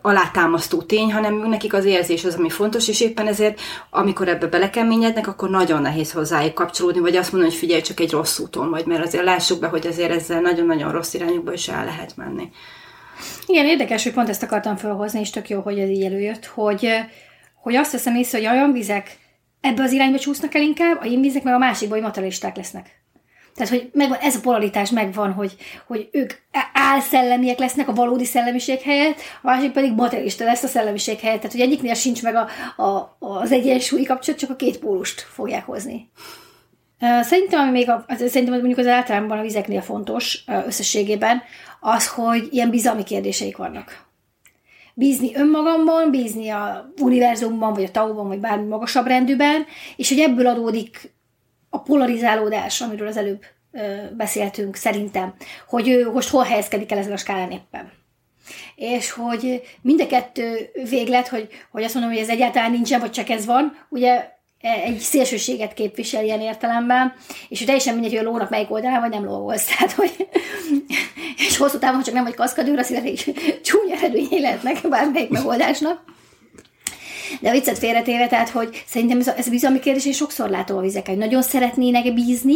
alátámasztó 0.01 0.81
tény, 0.81 1.13
hanem 1.13 1.49
nekik 1.49 1.73
az 1.73 1.85
érzés 1.85 2.25
az, 2.25 2.35
ami 2.35 2.49
fontos, 2.49 2.87
és 2.87 3.01
éppen 3.01 3.27
ezért, 3.27 3.59
amikor 3.89 4.27
ebbe 4.27 4.47
belekeményednek, 4.47 5.27
akkor 5.27 5.49
nagyon 5.49 5.81
nehéz 5.81 6.11
hozzájuk 6.11 6.53
kapcsolódni, 6.53 6.99
vagy 6.99 7.15
azt 7.15 7.31
mondani, 7.31 7.51
hogy 7.51 7.61
figyelj, 7.61 7.81
csak 7.81 7.99
egy 7.99 8.11
rossz 8.11 8.39
úton 8.39 8.69
vagy, 8.69 8.85
mert 8.85 9.05
azért 9.05 9.23
lássuk 9.23 9.59
be, 9.59 9.67
hogy 9.67 9.87
azért 9.87 10.11
ezzel 10.11 10.41
nagyon-nagyon 10.41 10.91
rossz 10.91 11.13
irányokba 11.13 11.53
is 11.53 11.67
el 11.67 11.85
lehet 11.85 12.15
menni. 12.15 12.49
Igen, 13.45 13.65
érdekes, 13.65 14.03
hogy 14.03 14.13
pont 14.13 14.29
ezt 14.29 14.43
akartam 14.43 14.75
felhozni, 14.75 15.19
és 15.19 15.29
tök 15.29 15.49
jó, 15.49 15.61
hogy 15.61 15.79
ez 15.79 15.89
így 15.89 16.03
előjött, 16.03 16.45
hogy, 16.45 16.89
hogy 17.61 17.75
azt 17.75 17.91
veszem 17.91 18.15
észre, 18.15 18.37
hogy 18.37 18.47
olyan 18.57 18.71
vizek 18.71 19.17
ebbe 19.61 19.83
az 19.83 19.91
irányba 19.91 20.19
csúsznak 20.19 20.55
el 20.55 20.61
inkább, 20.61 21.01
a 21.01 21.07
vizek 21.07 21.43
meg 21.43 21.53
a 21.53 21.57
másikba, 21.57 21.93
hogy 21.93 22.03
materialisták 22.03 22.55
lesznek. 22.55 22.97
Tehát, 23.55 23.71
hogy 23.71 23.89
megvan, 23.93 24.17
ez 24.21 24.35
a 24.35 24.39
polaritás 24.39 24.89
megvan, 24.89 25.31
hogy, 25.31 25.55
hogy 25.87 26.09
ők 26.11 26.33
álszellemiek 26.73 27.57
lesznek 27.57 27.87
a 27.87 27.93
valódi 27.93 28.25
szellemiség 28.25 28.81
helyett, 28.81 29.19
a 29.41 29.47
másik 29.47 29.71
pedig 29.71 29.93
materialista 29.93 30.43
lesz 30.43 30.63
a 30.63 30.67
szellemiség 30.67 31.19
helyett. 31.19 31.37
Tehát, 31.37 31.51
hogy 31.51 31.61
egyiknél 31.61 31.93
sincs 31.93 32.23
meg 32.23 32.35
a, 32.35 32.47
a, 32.83 33.17
az 33.19 33.51
egyensúlyi 33.51 34.03
kapcsolat, 34.03 34.39
csak 34.39 34.49
a 34.49 34.55
két 34.55 34.77
pólust 34.77 35.21
fogják 35.21 35.65
hozni. 35.65 36.09
Szerintem, 37.21 37.59
ami 37.59 37.71
még 37.71 37.89
a, 37.89 38.05
szerintem 38.07 38.53
mondjuk 38.53 38.77
az 38.77 38.87
általában 38.87 39.37
a 39.37 39.41
vizeknél 39.41 39.81
fontos 39.81 40.43
összességében, 40.65 41.41
az, 41.87 42.07
hogy 42.07 42.47
ilyen 42.51 42.69
bizalmi 42.69 43.03
kérdéseik 43.03 43.57
vannak. 43.57 44.05
Bízni 44.93 45.35
önmagamban, 45.35 46.11
bízni 46.11 46.49
a 46.49 46.93
univerzumban, 47.01 47.73
vagy 47.73 47.83
a 47.83 47.91
tauban, 47.91 48.27
vagy 48.27 48.39
bármi 48.39 48.67
magasabb 48.67 49.07
rendűben, 49.07 49.65
és 49.95 50.09
hogy 50.09 50.19
ebből 50.19 50.47
adódik 50.47 51.13
a 51.69 51.79
polarizálódás, 51.79 52.81
amiről 52.81 53.07
az 53.07 53.17
előbb 53.17 53.43
beszéltünk 54.17 54.75
szerintem, 54.75 55.33
hogy 55.67 55.89
ő 55.89 56.11
most 56.11 56.29
hol 56.29 56.43
helyezkedik 56.43 56.91
el 56.91 56.97
ezen 56.97 57.11
a 57.11 57.17
skálán 57.17 57.51
éppen. 57.51 57.91
És 58.75 59.11
hogy 59.11 59.61
mind 59.81 60.01
a 60.01 60.07
kettő 60.07 60.71
véglet, 60.89 61.27
hogy, 61.27 61.47
hogy 61.71 61.83
azt 61.83 61.93
mondom, 61.93 62.11
hogy 62.11 62.21
ez 62.21 62.29
egyáltalán 62.29 62.71
nincsen, 62.71 62.99
vagy 62.99 63.11
csak 63.11 63.29
ez 63.29 63.45
van, 63.45 63.77
ugye 63.89 64.36
egy 64.61 64.99
szélsőséget 64.99 65.73
képvisel 65.73 66.23
ilyen 66.23 66.41
értelemben, 66.41 67.13
és 67.49 67.63
teljesen 67.63 67.93
mindegy, 67.93 68.11
hogy 68.15 68.25
a 68.25 68.29
lónak 68.29 68.49
melyik 68.49 68.71
oldalán, 68.71 69.01
vagy 69.01 69.09
nem 69.09 69.25
lóolsz. 69.25 69.65
Tehát, 69.75 69.91
hogy, 69.91 70.27
és 71.37 71.57
hosszú 71.57 71.77
távon 71.77 72.03
csak 72.03 72.13
nem 72.13 72.23
vagy 72.23 72.35
kaszkadőr, 72.35 72.79
azt 72.79 73.01
is 73.03 73.29
csúnya 73.63 73.95
eredményei 73.95 74.39
lehetnek 74.41 74.89
bármelyik 74.89 75.29
megoldásnak. 75.29 76.03
De 77.41 77.49
a 77.49 77.51
viccet 77.51 77.77
félretéve, 77.77 78.27
tehát, 78.27 78.49
hogy 78.49 78.83
szerintem 78.87 79.19
ez 79.19 79.27
a, 79.27 79.37
ez 79.37 79.47
a 79.47 79.49
bizalmi 79.49 79.79
kérdés, 79.79 80.05
és 80.05 80.15
sokszor 80.15 80.49
látom 80.49 80.77
a 80.77 80.81
vizeken, 80.81 81.13
hogy 81.13 81.23
nagyon 81.23 81.41
szeretnének 81.41 82.13
bízni, 82.13 82.55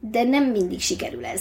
de 0.00 0.22
nem 0.22 0.44
mindig 0.44 0.80
sikerül 0.80 1.24
ez. 1.24 1.40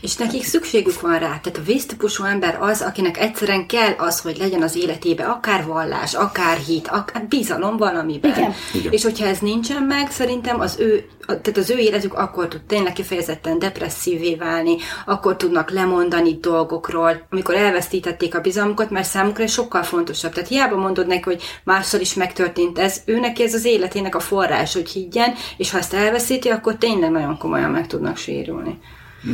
És 0.00 0.16
nekik 0.16 0.44
szükségük 0.44 1.00
van 1.00 1.18
rá. 1.18 1.18
Tehát 1.18 1.58
a 1.58 1.62
vésztípusú 1.64 2.24
ember 2.24 2.58
az, 2.60 2.82
akinek 2.82 3.18
egyszerűen 3.18 3.66
kell 3.66 3.92
az, 3.98 4.20
hogy 4.20 4.36
legyen 4.36 4.62
az 4.62 4.76
életébe 4.76 5.24
akár 5.24 5.66
vallás, 5.66 6.14
akár 6.14 6.56
hit, 6.56 6.88
akár 6.88 7.26
bizalom 7.28 7.76
valamiben. 7.76 8.30
Igen. 8.30 8.54
Igen. 8.74 8.92
És 8.92 9.02
hogyha 9.02 9.26
ez 9.26 9.38
nincsen 9.38 9.82
meg, 9.82 10.10
szerintem 10.10 10.60
az 10.60 10.76
ő, 10.78 11.08
tehát 11.26 11.56
az 11.56 11.70
ő 11.70 11.76
életük 11.76 12.14
akkor 12.14 12.48
tud 12.48 12.62
tényleg 12.62 12.92
kifejezetten 12.92 13.58
depresszívé 13.58 14.34
válni, 14.34 14.76
akkor 15.06 15.36
tudnak 15.36 15.70
lemondani 15.70 16.38
dolgokról, 16.40 17.26
amikor 17.30 17.54
elvesztítették 17.54 18.34
a 18.34 18.40
bizalmukat, 18.40 18.90
mert 18.90 19.08
számukra 19.08 19.42
ez 19.42 19.50
sokkal 19.50 19.82
fontosabb. 19.82 20.32
Tehát 20.32 20.48
hiába 20.48 20.76
mondod 20.76 21.06
neki, 21.06 21.22
hogy 21.22 21.42
másszor 21.64 22.00
is 22.00 22.14
megtörtént 22.14 22.78
ez, 22.78 23.00
ő 23.04 23.18
neki 23.18 23.42
ez 23.42 23.54
az 23.54 23.64
életének 23.64 24.14
a 24.14 24.20
forrás, 24.20 24.72
hogy 24.72 24.90
higgyen, 24.90 25.34
és 25.56 25.70
ha 25.70 25.78
ezt 25.78 25.94
elveszíti, 25.94 26.48
akkor 26.48 26.76
tényleg 26.76 27.10
nagyon 27.10 27.38
komolyan 27.38 27.70
meg 27.70 27.86
tudnak 27.86 28.16
sérülni. 28.16 28.78
Hm. 29.22 29.30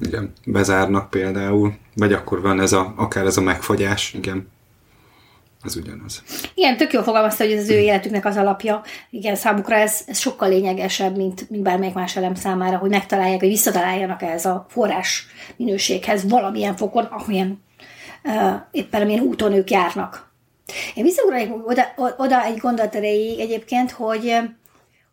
Igen, 0.00 0.32
bezárnak 0.46 1.10
például, 1.10 1.74
vagy 1.94 2.12
akkor 2.12 2.40
van 2.40 2.60
ez 2.60 2.72
a, 2.72 2.94
akár 2.96 3.26
ez 3.26 3.36
a 3.36 3.40
megfagyás, 3.40 4.14
igen. 4.14 4.48
Az 5.62 5.76
ugyanaz. 5.76 6.22
Igen, 6.54 6.76
tök 6.76 6.92
jól 6.92 7.02
fogalmazta, 7.02 7.44
hogy 7.44 7.52
ez 7.52 7.62
az 7.62 7.70
ő 7.70 7.78
életüknek 7.78 8.24
az 8.24 8.36
alapja. 8.36 8.82
Igen, 9.10 9.34
számukra 9.34 9.74
ez, 9.74 10.04
ez 10.06 10.18
sokkal 10.18 10.48
lényegesebb, 10.48 11.16
mint, 11.16 11.50
mint 11.50 11.62
bármelyik 11.62 11.94
más 11.94 12.16
elem 12.16 12.34
számára, 12.34 12.76
hogy 12.76 12.90
megtalálják, 12.90 13.40
hogy 13.40 13.48
visszataláljanak 13.48 14.22
ez 14.22 14.44
a 14.44 14.66
forrás 14.68 15.26
minőséghez 15.56 16.28
valamilyen 16.28 16.76
fokon, 16.76 17.04
amilyen 17.04 17.62
uh, 18.24 18.52
éppen 18.70 19.02
amilyen 19.02 19.22
úton 19.22 19.52
ők 19.52 19.70
járnak. 19.70 20.32
Én 20.94 21.04
visszaugranék 21.04 21.50
oda, 21.66 21.82
oda 22.16 22.44
egy 22.44 22.58
gondolat 22.58 22.94
erejéig 22.94 23.40
egyébként, 23.40 23.90
hogy, 23.90 24.36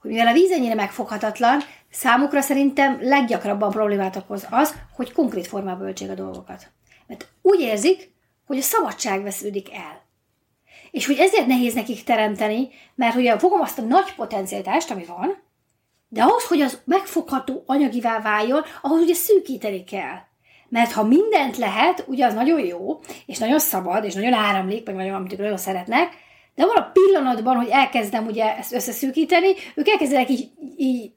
hogy 0.02 0.12
mivel 0.12 0.28
a 0.28 0.34
víz 0.34 0.52
ennyire 0.52 0.76
megfoghatatlan, 0.76 1.60
Számukra 1.92 2.42
szerintem 2.42 2.98
leggyakrabban 3.02 3.70
problémát 3.70 4.16
okoz 4.16 4.48
az, 4.50 4.76
hogy 4.96 5.12
konkrét 5.12 5.48
formában 5.48 5.88
öltsék 5.88 6.10
a 6.10 6.14
dolgokat. 6.14 6.72
Mert 7.08 7.28
úgy 7.42 7.60
érzik, 7.60 8.12
hogy 8.46 8.58
a 8.58 8.62
szabadság 8.62 9.24
vesződik 9.24 9.74
el. 9.74 10.06
És 10.92 11.06
hogy 11.06 11.18
ezért 11.18 11.48
nehéz 11.48 11.74
nekik 11.74 12.04
teremteni, 12.04 12.70
mert 12.96 13.16
ugye 13.16 13.40
fogom 13.40 13.62
azt 13.62 13.80
a 13.80 13.82
nagy 13.82 14.16
potenciálitást, 14.16 14.92
ami 14.92 15.06
van, 15.06 15.46
de 16.10 16.22
ahhoz, 16.24 16.48
hogy 16.48 16.62
az 16.62 16.82
megfogható 16.86 17.64
anyagivá 17.66 18.22
váljon, 18.22 18.64
ahhoz 18.82 19.02
ugye 19.02 19.14
szűkíteni 19.14 19.84
kell. 19.84 20.18
Mert 20.70 20.92
ha 20.92 21.04
mindent 21.04 21.58
lehet, 21.58 22.04
ugye 22.08 22.26
az 22.26 22.34
nagyon 22.34 22.66
jó, 22.66 23.00
és 23.26 23.38
nagyon 23.38 23.60
szabad, 23.60 24.04
és 24.04 24.14
nagyon 24.14 24.34
áramlik, 24.34 24.86
meg 24.86 24.96
nagyon, 24.96 25.16
amit 25.16 25.38
nagyon 25.38 25.58
szeretnek, 25.58 26.14
de 26.56 26.66
van 26.66 26.76
a 26.76 26.92
pillanatban, 26.94 27.56
hogy 27.56 27.68
elkezdem 27.70 28.26
ugye 28.26 28.58
ezt 28.58 28.74
összeszűkíteni, 28.74 29.54
ők 29.76 29.88
elkezdenek 29.90 30.30
így, 30.30 30.50
így 30.78 31.12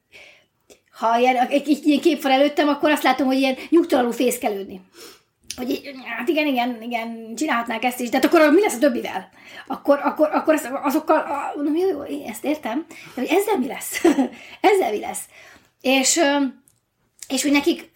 ha 1.00 1.18
ilyen, 1.18 1.36
egy, 1.36 1.80
ilyen 1.84 2.00
kép 2.00 2.22
van 2.22 2.32
előttem, 2.32 2.68
akkor 2.68 2.90
azt 2.90 3.02
látom, 3.02 3.26
hogy 3.26 3.38
ilyen 3.38 3.56
nyugtalanul 3.68 4.12
fészkelődni. 4.12 4.80
Hogy 5.56 5.90
hát 6.18 6.28
igen, 6.28 6.46
igen, 6.46 6.82
igen, 6.82 7.34
csinálhatnák 7.36 7.84
ezt 7.84 8.00
is, 8.00 8.08
de 8.08 8.16
hát 8.16 8.24
akkor 8.24 8.52
mi 8.52 8.60
lesz 8.60 8.74
a 8.74 8.78
többivel? 8.78 9.28
Akkor, 9.66 10.00
akkor, 10.04 10.28
akkor 10.32 10.54
ezt, 10.54 10.70
azokkal, 10.82 11.26
mondom, 11.56 11.76
jó, 11.76 11.88
jó, 11.88 12.02
én 12.02 12.26
ezt 12.28 12.44
értem, 12.44 12.86
de 12.88 13.20
hogy 13.20 13.30
ezzel 13.30 13.58
mi 13.58 13.66
lesz? 13.66 14.04
ezzel 14.70 14.90
mi 14.90 15.00
lesz? 15.00 15.24
És, 15.80 16.20
és 17.28 17.42
hogy 17.42 17.52
nekik 17.52 17.90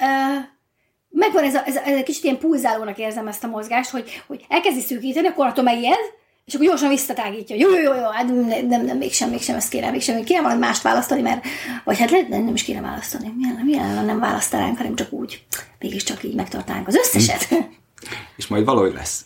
megvan 1.09 1.45
ez 1.45 1.55
a, 1.55 1.67
ez 1.67 1.77
a, 1.77 1.87
ez 1.87 1.99
a 1.99 2.03
kicsit 2.03 2.25
ilyen 2.25 2.39
pulzálónak 2.39 2.99
érzem 2.99 3.27
ezt 3.27 3.45
a 3.45 3.49
mozgást, 3.49 3.91
hogy, 3.91 4.23
hogy 4.27 4.45
elkezdi 4.49 4.81
szűkíteni, 4.81 5.27
akkor 5.27 5.47
attól 5.47 5.65
megijed, 5.65 5.99
és 6.45 6.55
akkor 6.55 6.67
gyorsan 6.67 6.89
visszatágítja. 6.89 7.57
Jó, 7.57 7.71
jó, 7.71 7.83
jó, 7.83 7.95
jó, 7.95 8.11
hát 8.11 8.27
nem, 8.27 8.67
nem, 8.69 8.85
nem, 8.85 8.97
mégsem, 8.99 9.31
mégsem 9.31 9.57
ezt 9.57 9.69
kéne, 9.69 9.91
mégsem, 9.91 10.25
kéne 10.25 10.41
valami 10.41 10.61
mást 10.61 10.83
választani, 10.83 11.23
mert, 11.23 11.45
vagy 11.85 11.99
hát 11.99 12.11
lehet, 12.11 12.29
nem 12.29 12.55
is 12.55 12.63
kéne 12.63 12.81
választani. 12.81 13.33
Milyen, 13.37 13.61
milyen 13.65 14.05
nem 14.05 14.19
választanánk, 14.19 14.77
hanem 14.77 14.95
csak 14.95 15.13
úgy, 15.13 15.45
mégiscsak 15.79 16.25
így 16.25 16.35
megtartánk 16.35 16.89
az 16.89 16.95
összeset. 16.95 17.43
Hm. 17.45 17.55
És 18.37 18.47
majd 18.47 18.65
valahogy 18.65 18.93
lesz. 18.93 19.25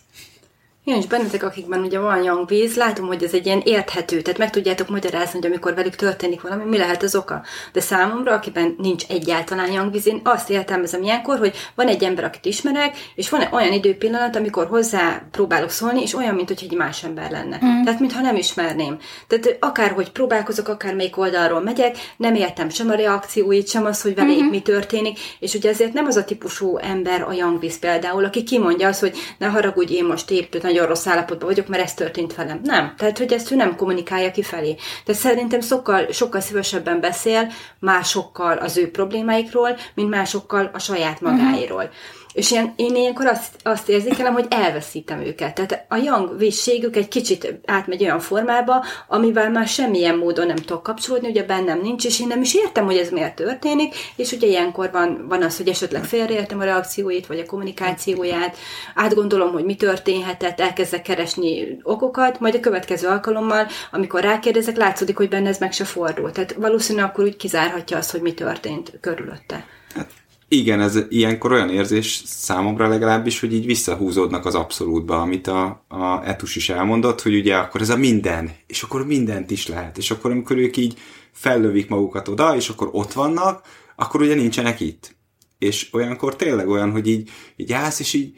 Igen, 0.89 1.01
és 1.01 1.07
bennetek, 1.07 1.43
akikben 1.43 1.79
ugye 1.79 1.99
van 1.99 2.23
young 2.23 2.47
víz, 2.47 2.75
látom, 2.75 3.07
hogy 3.07 3.23
ez 3.23 3.33
egy 3.33 3.45
ilyen 3.45 3.61
érthető, 3.65 4.21
tehát 4.21 4.39
meg 4.39 4.49
tudjátok 4.49 4.89
magyarázni, 4.89 5.39
hogy 5.39 5.49
amikor 5.49 5.73
velük 5.73 5.95
történik 5.95 6.41
valami, 6.41 6.63
mi 6.63 6.77
lehet 6.77 7.03
az 7.03 7.15
oka. 7.15 7.41
De 7.73 7.79
számomra, 7.79 8.33
akiben 8.33 8.75
nincs 8.77 9.03
egyáltalán 9.07 9.71
young 9.71 9.91
víz, 9.91 10.07
én 10.07 10.21
azt 10.23 10.49
értelmezem 10.49 11.03
ilyenkor, 11.03 11.37
hogy 11.37 11.55
van 11.75 11.87
egy 11.87 12.03
ember, 12.03 12.23
akit 12.23 12.45
ismerek, 12.45 12.97
és 13.15 13.29
van 13.29 13.47
olyan 13.51 13.73
időpillanat, 13.73 14.35
amikor 14.35 14.67
hozzá 14.67 15.21
próbálok 15.31 15.69
szólni, 15.69 16.01
és 16.01 16.13
olyan, 16.13 16.35
mint 16.35 16.47
hogy 16.47 16.67
egy 16.69 16.77
más 16.77 17.03
ember 17.03 17.31
lenne. 17.31 17.59
Mm. 17.65 17.83
Tehát, 17.83 17.99
mintha 17.99 18.21
nem 18.21 18.35
ismerném. 18.35 18.97
Tehát 19.27 19.57
akárhogy 19.59 20.11
próbálkozok, 20.11 20.67
akár 20.67 20.95
melyik 20.95 21.17
oldalról 21.17 21.61
megyek, 21.61 21.97
nem 22.17 22.35
értem 22.35 22.69
sem 22.69 22.89
a 22.89 22.95
reakcióit, 22.95 23.67
sem 23.67 23.85
az, 23.85 24.01
hogy 24.01 24.15
velük 24.15 24.35
mm-hmm. 24.35 24.49
mi 24.49 24.61
történik, 24.61 25.19
és 25.39 25.53
ugye 25.53 25.69
ezért 25.69 25.93
nem 25.93 26.05
az 26.05 26.15
a 26.15 26.23
típusú 26.23 26.77
ember 26.77 27.21
a 27.21 27.33
young 27.33 27.59
víz 27.59 27.79
például, 27.79 28.25
aki 28.25 28.43
kimondja 28.43 28.87
azt, 28.87 28.99
hogy 28.99 29.17
ne 29.37 29.47
haragudj, 29.47 29.93
én 29.93 30.05
most 30.05 30.31
épp 30.31 30.61
nagyon 30.61 30.77
rossz 30.85 31.07
állapotban 31.07 31.47
vagyok, 31.47 31.67
mert 31.67 31.83
ez 31.83 31.93
történt 31.93 32.35
velem. 32.35 32.59
Nem. 32.63 32.93
Tehát, 32.97 33.17
hogy 33.17 33.33
ezt 33.33 33.51
ő 33.51 33.55
nem 33.55 33.75
kommunikálja 33.75 34.31
kifelé. 34.31 34.75
Tehát 35.05 35.21
szerintem 35.21 35.61
sokkal, 35.61 36.11
sokkal 36.11 36.41
szívesebben 36.41 36.99
beszél 36.99 37.51
másokkal 37.79 38.57
az 38.57 38.77
ő 38.77 38.91
problémáikról, 38.91 39.77
mint 39.93 40.09
másokkal 40.09 40.69
a 40.73 40.79
saját 40.79 41.21
magáiról. 41.21 41.83
Uh-huh. 41.83 41.93
És 42.33 42.51
ilyen, 42.51 42.73
én 42.75 42.95
ilyenkor 42.95 43.25
azt, 43.25 43.55
azt 43.63 43.89
érzékelem, 43.89 44.33
hogy 44.33 44.45
elveszítem 44.49 45.21
őket. 45.21 45.55
Tehát 45.55 45.85
a 45.89 45.95
young 45.95 46.37
vízségük 46.37 46.95
egy 46.95 47.07
kicsit 47.07 47.59
átmegy 47.65 48.03
olyan 48.03 48.19
formába, 48.19 48.85
amivel 49.07 49.49
már 49.49 49.67
semmilyen 49.67 50.17
módon 50.17 50.47
nem 50.47 50.55
tudok 50.55 50.83
kapcsolódni, 50.83 51.29
ugye 51.29 51.43
bennem 51.43 51.81
nincs, 51.81 52.05
és 52.05 52.19
én 52.19 52.27
nem 52.27 52.41
is 52.41 52.55
értem, 52.55 52.85
hogy 52.85 52.97
ez 52.97 53.09
miért 53.09 53.35
történik, 53.35 53.95
és 54.15 54.31
ugye 54.31 54.47
ilyenkor 54.47 54.91
van, 54.91 55.25
van 55.27 55.43
az, 55.43 55.57
hogy 55.57 55.67
esetleg 55.67 56.03
félreértem 56.03 56.59
a 56.59 56.63
reakcióit, 56.63 57.27
vagy 57.27 57.39
a 57.39 57.45
kommunikációját, 57.45 58.57
átgondolom, 58.95 59.51
hogy 59.51 59.65
mi 59.65 59.75
történhetett, 59.75 60.59
elkezdek 60.59 61.01
keresni 61.01 61.79
okokat, 61.83 62.39
majd 62.39 62.55
a 62.55 62.59
következő 62.59 63.07
alkalommal, 63.07 63.67
amikor 63.91 64.21
rákérdezek, 64.21 64.77
látszódik, 64.77 65.17
hogy 65.17 65.29
benne 65.29 65.49
ez 65.49 65.57
meg 65.57 65.71
se 65.71 65.83
fordul. 65.83 66.31
Tehát 66.31 66.53
valószínűleg 66.53 67.09
akkor 67.09 67.23
úgy 67.23 67.35
kizárhatja 67.35 67.97
azt, 67.97 68.11
hogy 68.11 68.21
mi 68.21 68.33
történt 68.33 68.91
körülötte. 69.01 69.65
Hát 69.95 70.18
igen, 70.49 70.81
ez 70.81 70.99
ilyenkor 71.09 71.51
olyan 71.51 71.69
érzés 71.69 72.21
számomra 72.25 72.87
legalábbis, 72.87 73.39
hogy 73.39 73.53
így 73.53 73.65
visszahúzódnak 73.65 74.45
az 74.45 74.55
abszolútba, 74.55 75.21
amit 75.21 75.47
a, 75.47 75.85
a 75.87 76.27
Etus 76.27 76.55
is 76.55 76.69
elmondott, 76.69 77.21
hogy 77.21 77.35
ugye 77.35 77.55
akkor 77.55 77.81
ez 77.81 77.89
a 77.89 77.97
minden, 77.97 78.51
és 78.67 78.83
akkor 78.83 79.05
mindent 79.05 79.51
is 79.51 79.67
lehet, 79.67 79.97
és 79.97 80.11
akkor 80.11 80.31
amikor 80.31 80.57
ők 80.57 80.77
így 80.77 80.97
fellövik 81.31 81.89
magukat 81.89 82.27
oda, 82.27 82.55
és 82.55 82.69
akkor 82.69 82.89
ott 82.91 83.13
vannak, 83.13 83.61
akkor 83.95 84.21
ugye 84.21 84.35
nincsenek 84.35 84.79
itt. 84.79 85.15
És 85.59 85.87
olyankor 85.91 86.35
tényleg 86.35 86.69
olyan, 86.69 86.91
hogy 86.91 87.07
így, 87.07 87.29
így 87.55 87.73
állsz, 87.73 87.99
és 87.99 88.13
így 88.13 88.33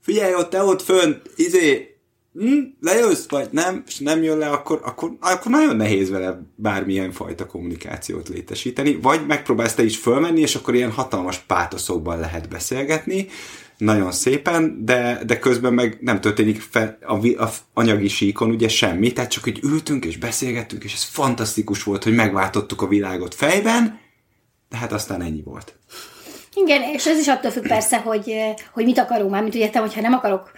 figyelj 0.00 0.34
ott, 0.34 0.50
te 0.50 0.62
ott 0.62 0.82
fönt, 0.82 1.30
izé, 1.36 1.91
hm, 2.32 2.60
lejössz, 2.80 3.26
vagy 3.28 3.48
nem, 3.50 3.82
és 3.86 3.98
nem 3.98 4.22
jön 4.22 4.38
le, 4.38 4.48
akkor, 4.48 4.80
akkor, 4.84 5.16
akkor 5.20 5.50
nagyon 5.50 5.76
nehéz 5.76 6.10
vele 6.10 6.42
bármilyen 6.54 7.12
fajta 7.12 7.46
kommunikációt 7.46 8.28
létesíteni, 8.28 8.98
vagy 9.02 9.26
megpróbálsz 9.26 9.74
te 9.74 9.84
is 9.84 9.96
fölmenni, 9.96 10.40
és 10.40 10.54
akkor 10.54 10.74
ilyen 10.74 10.92
hatalmas 10.92 11.38
pátoszokban 11.38 12.20
lehet 12.20 12.48
beszélgetni, 12.48 13.26
nagyon 13.76 14.12
szépen, 14.12 14.84
de, 14.84 15.20
de 15.26 15.38
közben 15.38 15.72
meg 15.72 15.98
nem 16.00 16.20
történik 16.20 16.60
fel 16.60 16.98
a, 17.06 17.26
a 17.42 17.52
anyagi 17.74 18.08
síkon 18.08 18.50
ugye 18.50 18.68
semmi, 18.68 19.12
tehát 19.12 19.30
csak 19.30 19.44
hogy 19.44 19.60
ültünk 19.62 20.04
és 20.04 20.18
beszélgettünk, 20.18 20.84
és 20.84 20.92
ez 20.92 21.02
fantasztikus 21.02 21.82
volt, 21.82 22.04
hogy 22.04 22.14
megváltottuk 22.14 22.82
a 22.82 22.88
világot 22.88 23.34
fejben, 23.34 24.00
de 24.68 24.76
hát 24.76 24.92
aztán 24.92 25.22
ennyi 25.22 25.42
volt. 25.44 25.74
Igen, 26.54 26.82
és 26.82 27.06
ez 27.06 27.18
is 27.18 27.28
attól 27.28 27.50
függ 27.50 27.66
persze, 27.66 27.98
hogy, 27.98 28.34
hogy 28.72 28.84
mit 28.84 28.98
akarunk 28.98 29.30
már, 29.30 29.42
mint 29.42 29.54
ugye, 29.54 29.78
hogyha 29.78 30.00
nem 30.00 30.12
akarok 30.12 30.52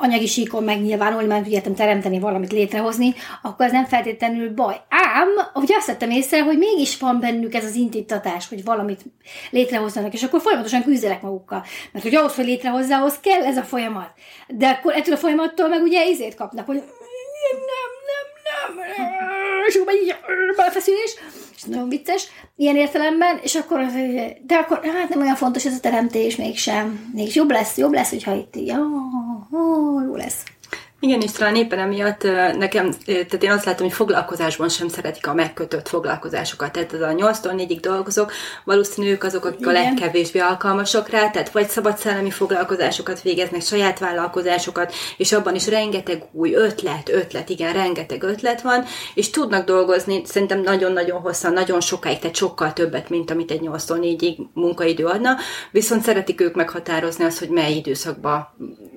anyagi 0.00 0.26
síkon 0.26 0.64
megnyilvánulni, 0.64 1.26
mert 1.26 1.46
ugye 1.46 1.60
teremteni 1.60 2.18
valamit 2.18 2.52
létrehozni, 2.52 3.14
akkor 3.42 3.66
ez 3.66 3.72
nem 3.72 3.84
feltétlenül 3.84 4.54
baj. 4.54 4.80
Ám, 4.88 5.28
ugye 5.54 5.76
azt 5.76 5.86
vettem 5.86 6.10
észre, 6.10 6.42
hogy 6.42 6.58
mégis 6.58 6.98
van 6.98 7.20
bennük 7.20 7.54
ez 7.54 7.64
az 7.64 7.74
intittatás, 7.74 8.48
hogy 8.48 8.64
valamit 8.64 9.00
létrehozzanak, 9.50 10.12
és 10.12 10.22
akkor 10.22 10.40
folyamatosan 10.40 10.82
küzdenek 10.82 11.22
magukkal. 11.22 11.64
Mert 11.92 12.04
hogy 12.04 12.14
ahhoz, 12.14 12.34
hogy 12.34 12.44
létrehozza, 12.44 12.96
ahhoz 12.96 13.18
kell 13.20 13.44
ez 13.44 13.56
a 13.56 13.62
folyamat. 13.62 14.10
De 14.48 14.68
akkor 14.68 14.94
ettől 14.94 15.14
a 15.14 15.18
folyamattól 15.18 15.68
meg 15.68 15.82
ugye 15.82 16.06
izét 16.06 16.34
kapnak, 16.34 16.66
hogy 16.66 16.76
nem, 16.76 17.60
nem, 17.66 18.76
nem, 18.76 18.84
és 19.68 19.74
akkor 19.74 19.94
belefeszülés, 20.56 21.00
és 21.04 21.16
nagyon 21.64 21.88
vicces 21.88 22.28
ilyen 22.56 22.76
értelemben, 22.76 23.38
és 23.42 23.54
akkor, 23.54 23.86
de 24.42 24.54
akkor 24.54 24.80
hát 24.84 25.08
nem 25.08 25.20
olyan 25.20 25.36
fontos 25.36 25.64
ez 25.64 25.74
a 25.74 25.80
teremtés 25.80 26.36
mégsem. 26.36 27.10
Mégis 27.14 27.34
jobb 27.34 27.50
lesz, 27.50 27.76
jobb 27.76 27.92
lesz, 27.92 28.10
hogyha 28.10 28.34
itt 28.34 28.56
ó, 29.56 30.00
jó 30.00 30.14
lesz. 30.14 30.44
Igen, 31.02 31.20
és 31.20 31.30
talán 31.30 31.56
éppen 31.56 31.78
emiatt 31.78 32.22
nekem, 32.58 32.94
tehát 33.04 33.42
én 33.42 33.50
azt 33.50 33.64
látom, 33.64 33.86
hogy 33.86 33.96
foglalkozásban 33.96 34.68
sem 34.68 34.88
szeretik 34.88 35.26
a 35.26 35.34
megkötött 35.34 35.88
foglalkozásokat. 35.88 36.72
Tehát 36.72 36.92
az 36.92 37.00
a 37.00 37.08
8-tól 37.08 37.66
4-ig 37.66 37.78
dolgozok, 37.80 38.32
valószínűleg 38.64 39.16
ők 39.16 39.24
azok, 39.24 39.44
akik 39.44 39.60
Igen. 39.60 39.76
a 39.76 39.78
legkevésbé 39.78 40.38
alkalmasok 40.38 41.08
rá, 41.08 41.30
tehát 41.30 41.50
vagy 41.50 41.68
szabadszellemi 41.68 42.30
foglalkozásokat 42.30 43.22
végeznek, 43.22 43.62
saját 43.62 43.98
vállalkozásokat, 43.98 44.92
és 45.16 45.32
abban 45.32 45.54
is 45.54 45.68
rengeteg 45.68 46.22
új 46.32 46.54
ötlet, 46.54 47.08
ötlet, 47.08 47.48
igen, 47.48 47.72
rengeteg 47.72 48.22
ötlet 48.22 48.62
van, 48.62 48.84
és 49.14 49.30
tudnak 49.30 49.64
dolgozni 49.64 50.22
szerintem 50.24 50.60
nagyon-nagyon 50.60 51.20
hosszan, 51.20 51.52
nagyon 51.52 51.80
sokáig, 51.80 52.18
tehát 52.18 52.36
sokkal 52.36 52.72
többet, 52.72 53.08
mint 53.08 53.30
amit 53.30 53.50
egy 53.50 53.60
8-tól 53.62 54.16
4-ig 54.18 54.36
munkaidő 54.54 55.04
adna, 55.04 55.36
viszont 55.70 56.02
szeretik 56.02 56.40
ők 56.40 56.54
meghatározni 56.54 57.24
azt, 57.24 57.38
hogy 57.38 57.48
mely 57.48 57.72
időszakban 57.72 58.48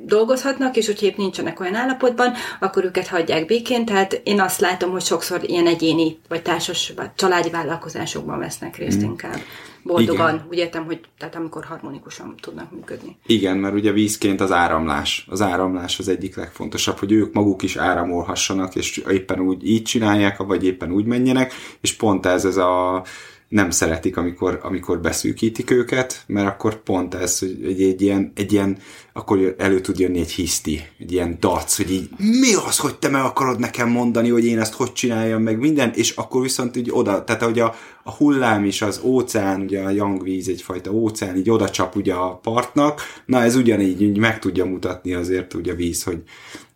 dolgozhatnak, 0.05 0.75
és 0.77 0.85
hogyha 0.85 1.05
épp 1.05 1.17
nincsenek 1.17 1.59
olyan 1.59 1.75
állapotban, 1.75 2.33
akkor 2.59 2.83
őket 2.83 3.07
hagyják 3.07 3.45
békén. 3.45 3.85
Tehát 3.85 4.21
én 4.23 4.41
azt 4.41 4.59
látom, 4.59 4.91
hogy 4.91 5.01
sokszor 5.01 5.41
ilyen 5.43 5.67
egyéni, 5.67 6.19
vagy 6.27 6.41
társas, 6.41 6.93
vagy 6.95 7.09
családi 7.15 7.49
vállalkozásokban 7.49 8.39
vesznek 8.39 8.75
részt 8.75 9.01
mm. 9.01 9.03
inkább. 9.03 9.37
Boldogan, 9.83 10.33
Igen. 10.33 10.45
úgy 10.49 10.57
értem, 10.57 10.85
hogy 10.85 10.99
tehát 11.17 11.35
amikor 11.35 11.63
harmonikusan 11.63 12.35
tudnak 12.41 12.71
működni. 12.71 13.17
Igen, 13.25 13.57
mert 13.57 13.73
ugye 13.73 13.91
vízként 13.91 14.41
az 14.41 14.51
áramlás. 14.51 15.27
Az 15.29 15.41
áramlás 15.41 15.99
az 15.99 16.07
egyik 16.07 16.35
legfontosabb, 16.35 16.97
hogy 16.97 17.11
ők 17.11 17.33
maguk 17.33 17.61
is 17.61 17.75
áramolhassanak, 17.75 18.75
és 18.75 18.97
éppen 18.97 19.39
úgy 19.39 19.67
így 19.67 19.83
csinálják, 19.83 20.37
vagy 20.37 20.65
éppen 20.65 20.91
úgy 20.91 21.05
menjenek, 21.05 21.53
és 21.81 21.93
pont 21.93 22.25
ez 22.25 22.45
ez 22.45 22.57
a 22.57 23.03
nem 23.53 23.69
szeretik, 23.69 24.17
amikor, 24.17 24.59
amikor 24.63 24.99
beszűkítik 24.99 25.71
őket, 25.71 26.23
mert 26.27 26.47
akkor 26.47 26.83
pont 26.83 27.13
ez, 27.13 27.39
hogy 27.39 27.57
egy, 27.63 27.81
egy, 27.81 28.01
ilyen, 28.01 28.31
egy 28.35 28.53
ilyen, 28.53 28.77
akkor 29.13 29.55
elő 29.57 29.81
tud 29.81 29.99
jönni 29.99 30.19
egy 30.19 30.31
hiszti, 30.31 30.81
egy 30.99 31.11
ilyen 31.11 31.37
dac, 31.39 31.77
hogy 31.77 31.91
így 31.91 32.09
mi 32.17 32.53
az, 32.67 32.77
hogy 32.77 32.95
te 32.95 33.09
meg 33.09 33.23
akarod 33.23 33.59
nekem 33.59 33.89
mondani, 33.89 34.29
hogy 34.29 34.45
én 34.45 34.59
ezt 34.59 34.73
hogy 34.73 34.93
csináljam 34.93 35.41
meg 35.41 35.59
minden, 35.59 35.91
és 35.95 36.11
akkor 36.11 36.41
viszont 36.41 36.75
így 36.75 36.89
oda, 36.91 37.23
tehát 37.23 37.43
hogy 37.43 37.59
a, 37.59 37.75
a 38.03 38.11
hullám 38.11 38.65
is 38.65 38.81
az 38.81 38.99
óceán, 39.03 39.61
ugye 39.61 39.81
a 39.81 39.89
jangvíz 39.89 40.47
egyfajta 40.47 40.91
óceán, 40.91 41.37
így 41.37 41.49
oda 41.49 41.69
csap 41.69 41.95
ugye 41.95 42.13
a 42.13 42.35
partnak, 42.35 43.01
na 43.25 43.43
ez 43.43 43.55
ugyanígy 43.55 44.01
így 44.01 44.17
meg 44.17 44.39
tudja 44.39 44.65
mutatni 44.65 45.13
azért 45.13 45.53
ugye 45.53 45.71
a 45.71 45.75
víz, 45.75 46.03
hogy, 46.03 46.23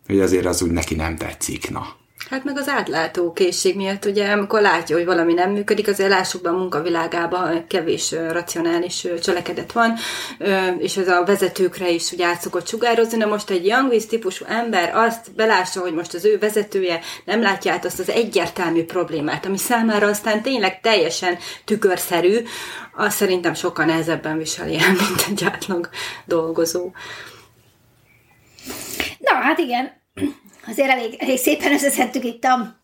hogy 0.06 0.20
azért 0.20 0.46
az 0.46 0.62
úgy 0.62 0.70
neki 0.70 0.94
nem 0.94 1.16
tetszik, 1.16 1.70
na. 1.70 1.96
Hát 2.30 2.44
meg 2.44 2.56
az 2.56 2.68
átlátó 2.68 3.32
készség 3.32 3.76
miatt, 3.76 4.04
ugye, 4.04 4.30
amikor 4.30 4.60
látja, 4.60 4.96
hogy 4.96 5.04
valami 5.04 5.32
nem 5.32 5.50
működik, 5.50 5.88
azért 5.88 6.10
lássuk 6.10 6.42
be 6.42 6.48
a 6.48 6.56
munkavilágában 6.56 7.66
kevés 7.66 8.14
racionális 8.30 9.06
cselekedet 9.22 9.72
van, 9.72 9.94
és 10.78 10.96
ez 10.96 11.08
a 11.08 11.24
vezetőkre 11.24 11.90
is 11.90 12.12
ugye 12.12 12.26
át 12.26 12.40
szokott 12.40 12.66
sugározni, 12.66 13.18
de 13.18 13.26
most 13.26 13.50
egy 13.50 13.66
young 13.66 14.06
típusú 14.06 14.44
ember 14.48 14.94
azt 14.94 15.34
belássa, 15.34 15.80
hogy 15.80 15.94
most 15.94 16.14
az 16.14 16.24
ő 16.24 16.38
vezetője 16.38 17.00
nem 17.24 17.42
látja 17.42 17.72
át 17.72 17.84
azt 17.84 17.98
az 17.98 18.10
egyértelmű 18.10 18.84
problémát, 18.84 19.46
ami 19.46 19.58
számára 19.58 20.06
aztán 20.06 20.42
tényleg 20.42 20.80
teljesen 20.80 21.38
tükörszerű, 21.64 22.44
azt 22.96 23.16
szerintem 23.16 23.54
sokkal 23.54 23.84
nehezebben 23.84 24.38
viseli 24.38 24.78
el, 24.78 24.90
mint 24.90 25.26
egy 25.28 25.44
átlag 25.44 25.88
dolgozó. 26.24 26.90
Na, 29.18 29.34
hát 29.34 29.58
igen, 29.58 29.96
azért 30.66 30.90
elég, 30.90 31.16
elég 31.18 31.38
szépen 31.38 31.72
összeszedtük 31.72 32.24
itt 32.24 32.44
a, 32.44 32.76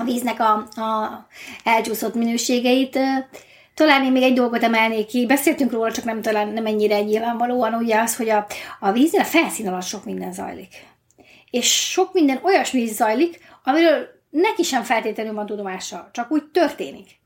a 0.00 0.04
víznek 0.04 0.40
a, 0.40 0.52
a 0.80 1.26
elcsúszott 1.64 2.14
minőségeit. 2.14 2.98
Talán 3.74 4.04
én 4.04 4.12
még 4.12 4.22
egy 4.22 4.34
dolgot 4.34 4.62
emelnék 4.62 5.06
ki, 5.06 5.26
beszéltünk 5.26 5.72
róla, 5.72 5.92
csak 5.92 6.04
nem 6.04 6.22
talán 6.22 6.48
nem 6.48 6.66
ennyire 6.66 7.00
nyilvánvalóan, 7.00 7.74
ugye 7.74 8.00
az, 8.00 8.16
hogy 8.16 8.28
a, 8.28 8.46
a 8.80 8.92
víznél 8.92 9.20
a 9.20 9.24
felszín 9.24 9.68
alatt 9.68 9.82
sok 9.82 10.04
minden 10.04 10.32
zajlik. 10.32 10.74
És 11.50 11.90
sok 11.90 12.12
minden 12.12 12.40
olyasmi 12.42 12.86
zajlik, 12.86 13.40
amiről 13.64 14.06
neki 14.30 14.62
sem 14.62 14.82
feltétlenül 14.82 15.34
van 15.34 15.46
tudomása, 15.46 16.08
csak 16.12 16.30
úgy 16.30 16.44
történik 16.44 17.20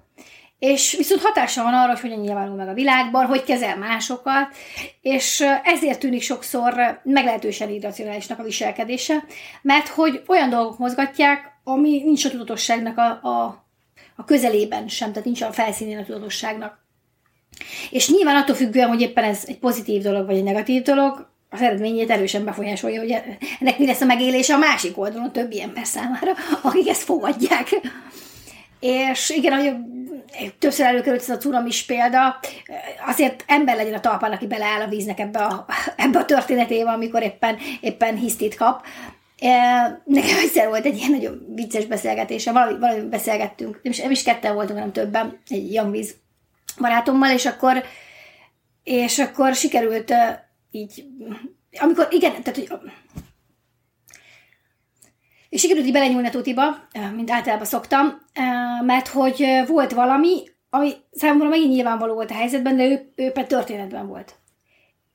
és 0.58 0.94
viszont 0.96 1.20
hatása 1.20 1.62
van 1.62 1.74
arra, 1.74 1.90
hogy 1.90 2.00
hogyan 2.00 2.18
nyilvánul 2.18 2.56
meg 2.56 2.68
a 2.68 2.74
világban, 2.74 3.26
hogy 3.26 3.44
kezel 3.44 3.76
másokat, 3.76 4.56
és 5.00 5.44
ezért 5.64 5.98
tűnik 5.98 6.22
sokszor 6.22 7.00
meglehetősen 7.02 7.70
irracionálisnak 7.70 8.38
a 8.38 8.42
viselkedése, 8.42 9.24
mert 9.62 9.88
hogy 9.88 10.22
olyan 10.26 10.50
dolgok 10.50 10.78
mozgatják, 10.78 11.54
ami 11.64 12.02
nincs 12.04 12.24
a 12.24 12.30
tudatosságnak 12.30 12.98
a, 12.98 13.08
a, 13.28 13.64
a 14.16 14.24
közelében 14.24 14.88
sem, 14.88 15.08
tehát 15.08 15.24
nincs 15.24 15.42
a 15.42 15.52
felszínén 15.52 15.98
a 15.98 16.04
tudatosságnak. 16.04 16.84
És 17.90 18.10
nyilván 18.10 18.36
attól 18.36 18.54
függően, 18.54 18.88
hogy 18.88 19.00
éppen 19.00 19.24
ez 19.24 19.44
egy 19.46 19.58
pozitív 19.58 20.02
dolog, 20.02 20.26
vagy 20.26 20.36
egy 20.36 20.42
negatív 20.42 20.82
dolog, 20.82 21.34
az 21.50 21.62
eredményét 21.62 22.10
erősen 22.10 22.44
befolyásolja, 22.44 23.00
hogy 23.00 23.10
ennek 23.60 23.78
mi 23.78 23.86
lesz 23.86 24.00
a 24.00 24.04
megélése 24.04 24.54
a 24.54 24.58
másik 24.58 24.98
oldalon 24.98 25.32
többi 25.32 25.62
ember 25.62 25.86
számára, 25.86 26.32
akik 26.62 26.88
ezt 26.88 27.02
fogadják. 27.02 27.80
És 28.80 29.30
igen, 29.30 29.52
hogy 29.52 29.72
többször 30.58 30.86
előkerült 30.86 31.20
ez 31.20 31.28
a 31.28 31.36
curamis 31.36 31.84
példa, 31.84 32.38
azért 33.06 33.44
ember 33.46 33.76
legyen 33.76 33.94
a 33.94 34.00
talpán, 34.00 34.32
aki 34.32 34.46
beleáll 34.46 34.80
a 34.80 34.88
víznek 34.88 35.18
ebbe 35.18 35.38
a, 35.38 35.66
ebbe 35.96 36.18
a 36.18 36.24
történetébe, 36.24 36.90
amikor 36.90 37.22
éppen, 37.22 37.56
éppen 37.80 38.16
hisztit 38.16 38.54
kap. 38.54 38.86
Nekem 40.04 40.38
egyszer 40.38 40.68
volt 40.68 40.84
egy 40.84 40.96
ilyen 40.96 41.10
nagyon 41.10 41.46
vicces 41.54 41.84
beszélgetése, 41.84 42.52
valami, 42.52 42.78
valami 42.78 43.08
beszélgettünk, 43.08 43.80
nem 43.82 43.92
is, 43.92 43.98
nem 43.98 44.10
is 44.10 44.22
ketten 44.22 44.54
voltunk, 44.54 44.78
hanem 44.78 44.92
többen, 44.92 45.40
egy 45.48 45.72
Young 45.72 45.90
Víz 45.90 46.14
barátommal, 46.80 47.30
és 47.30 47.46
akkor, 47.46 47.84
és 48.84 49.18
akkor 49.18 49.54
sikerült 49.54 50.12
így, 50.70 51.04
amikor, 51.78 52.08
igen, 52.10 52.42
tehát, 52.42 52.54
hogy 52.54 52.68
és 55.56 55.62
sikerült 55.62 55.86
így 55.86 55.92
belenyúlni 55.92 56.26
a 56.26 56.30
tutiba, 56.30 56.76
mint 57.14 57.30
általában 57.30 57.66
szoktam, 57.66 58.18
mert 58.84 59.08
hogy 59.08 59.62
volt 59.66 59.92
valami, 59.92 60.42
ami 60.70 60.92
számomra 61.10 61.48
megint 61.48 61.72
nyilvánvaló 61.72 62.14
volt 62.14 62.30
a 62.30 62.34
helyzetben, 62.34 62.76
de 62.76 62.84
ő, 62.84 63.12
ő 63.14 63.30
pedig 63.30 63.48
történetben 63.48 64.06
volt. 64.06 64.34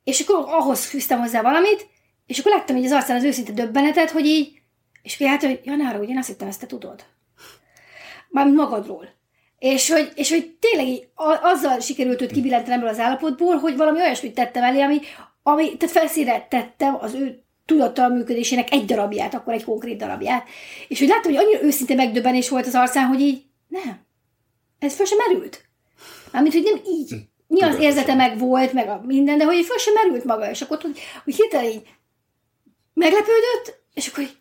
És 0.04 0.19
akkor 0.19 0.45
ahhoz 0.47 0.86
fűztem 0.86 1.19
hozzá 1.19 1.41
valamit, 1.41 1.88
és 2.25 2.39
akkor 2.39 2.51
láttam 2.51 2.75
hogy 2.75 2.86
az 2.86 2.91
arcán 2.91 3.15
az 3.17 3.23
őszinte 3.23 3.51
döbbenetet, 3.51 4.10
hogy 4.12 4.25
így, 4.25 4.62
és 5.01 5.15
féltem, 5.15 5.49
hogy 5.49 5.62
Janára, 5.63 5.99
ugye 5.99 6.12
én 6.12 6.17
azt 6.17 6.27
hittem, 6.27 6.47
ezt 6.47 6.60
te 6.60 6.65
tudod. 6.65 7.06
Mármint 8.30 8.58
magadról. 8.58 9.10
És 9.60 9.89
hogy, 9.89 10.12
és 10.15 10.30
hogy 10.30 10.58
tényleg 10.60 10.88
így, 10.88 11.08
azzal 11.41 11.80
sikerült 11.80 12.21
őt 12.21 12.32
kibillenteni 12.32 12.75
ebből 12.75 12.89
az 12.89 12.99
állapotból, 12.99 13.56
hogy 13.56 13.77
valami 13.77 13.99
olyasmit 13.99 14.36
tettem 14.36 14.63
elé, 14.63 14.82
ami, 14.82 14.99
ami 15.43 15.77
tehát 15.77 15.95
felszínre 15.95 16.47
tettem 16.49 16.97
az 16.99 17.13
ő 17.13 17.43
tudattal 17.71 18.10
működésének 18.10 18.71
egy 18.71 18.86
darabját, 18.86 19.34
akkor 19.34 19.53
egy 19.53 19.63
konkrét 19.63 19.97
darabját. 19.97 20.47
És 20.88 20.99
hogy 20.99 21.07
láttam, 21.07 21.34
hogy 21.34 21.43
annyira 21.43 21.63
őszinte 21.63 21.95
megdöbbenés 21.95 22.49
volt 22.49 22.67
az 22.67 22.75
arcán, 22.75 23.07
hogy 23.07 23.19
így, 23.19 23.43
nem, 23.67 23.99
ez 24.79 24.95
fel 24.95 25.05
sem 25.05 25.17
merült. 25.17 25.65
Mármint, 26.31 26.53
hogy 26.53 26.63
nem 26.63 26.81
így. 26.93 27.15
Mi 27.47 27.62
az 27.62 27.79
érzete 27.79 28.13
meg 28.13 28.38
volt, 28.38 28.73
meg 28.73 28.88
a 28.89 29.01
minden, 29.05 29.38
de 29.38 29.43
hogy 29.43 29.65
föl 29.65 29.77
sem 29.77 29.93
merült 29.93 30.23
maga, 30.23 30.49
és 30.49 30.62
akkor 30.62 30.81
hogy, 30.81 30.99
hogy 31.23 31.36
hirtelen 31.36 31.65
így 31.65 31.88
meglepődött, 32.93 33.84
és 33.93 34.07
akkor 34.07 34.23
így 34.23 34.38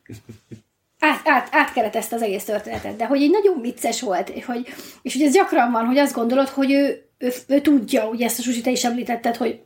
át, 0.99 1.21
át, 1.25 1.49
átkeretezte 1.53 2.16
az 2.16 2.23
egész 2.23 2.45
történetet, 2.45 2.97
de 2.97 3.07
hogy 3.07 3.23
egy 3.23 3.31
nagyon 3.31 3.61
vicces 3.61 4.01
volt, 4.01 4.29
és 4.29 4.45
hogy, 4.45 4.66
és 5.03 5.12
hogy 5.12 5.23
ez 5.23 5.33
gyakran 5.33 5.73
van, 5.73 5.87
hogy 5.87 5.99
azt 5.99 6.14
gondolod, 6.14 6.49
hogy 6.49 6.73
ő, 6.73 7.11
ő, 7.19 7.27
ő, 7.27 7.33
ő 7.47 7.61
tudja, 7.61 8.09
ugye 8.09 8.25
ezt 8.25 8.38
a 8.38 8.43
Susi, 8.43 8.61
te 8.61 8.71
is 8.71 8.85
említetted, 8.85 9.37
hogy 9.37 9.61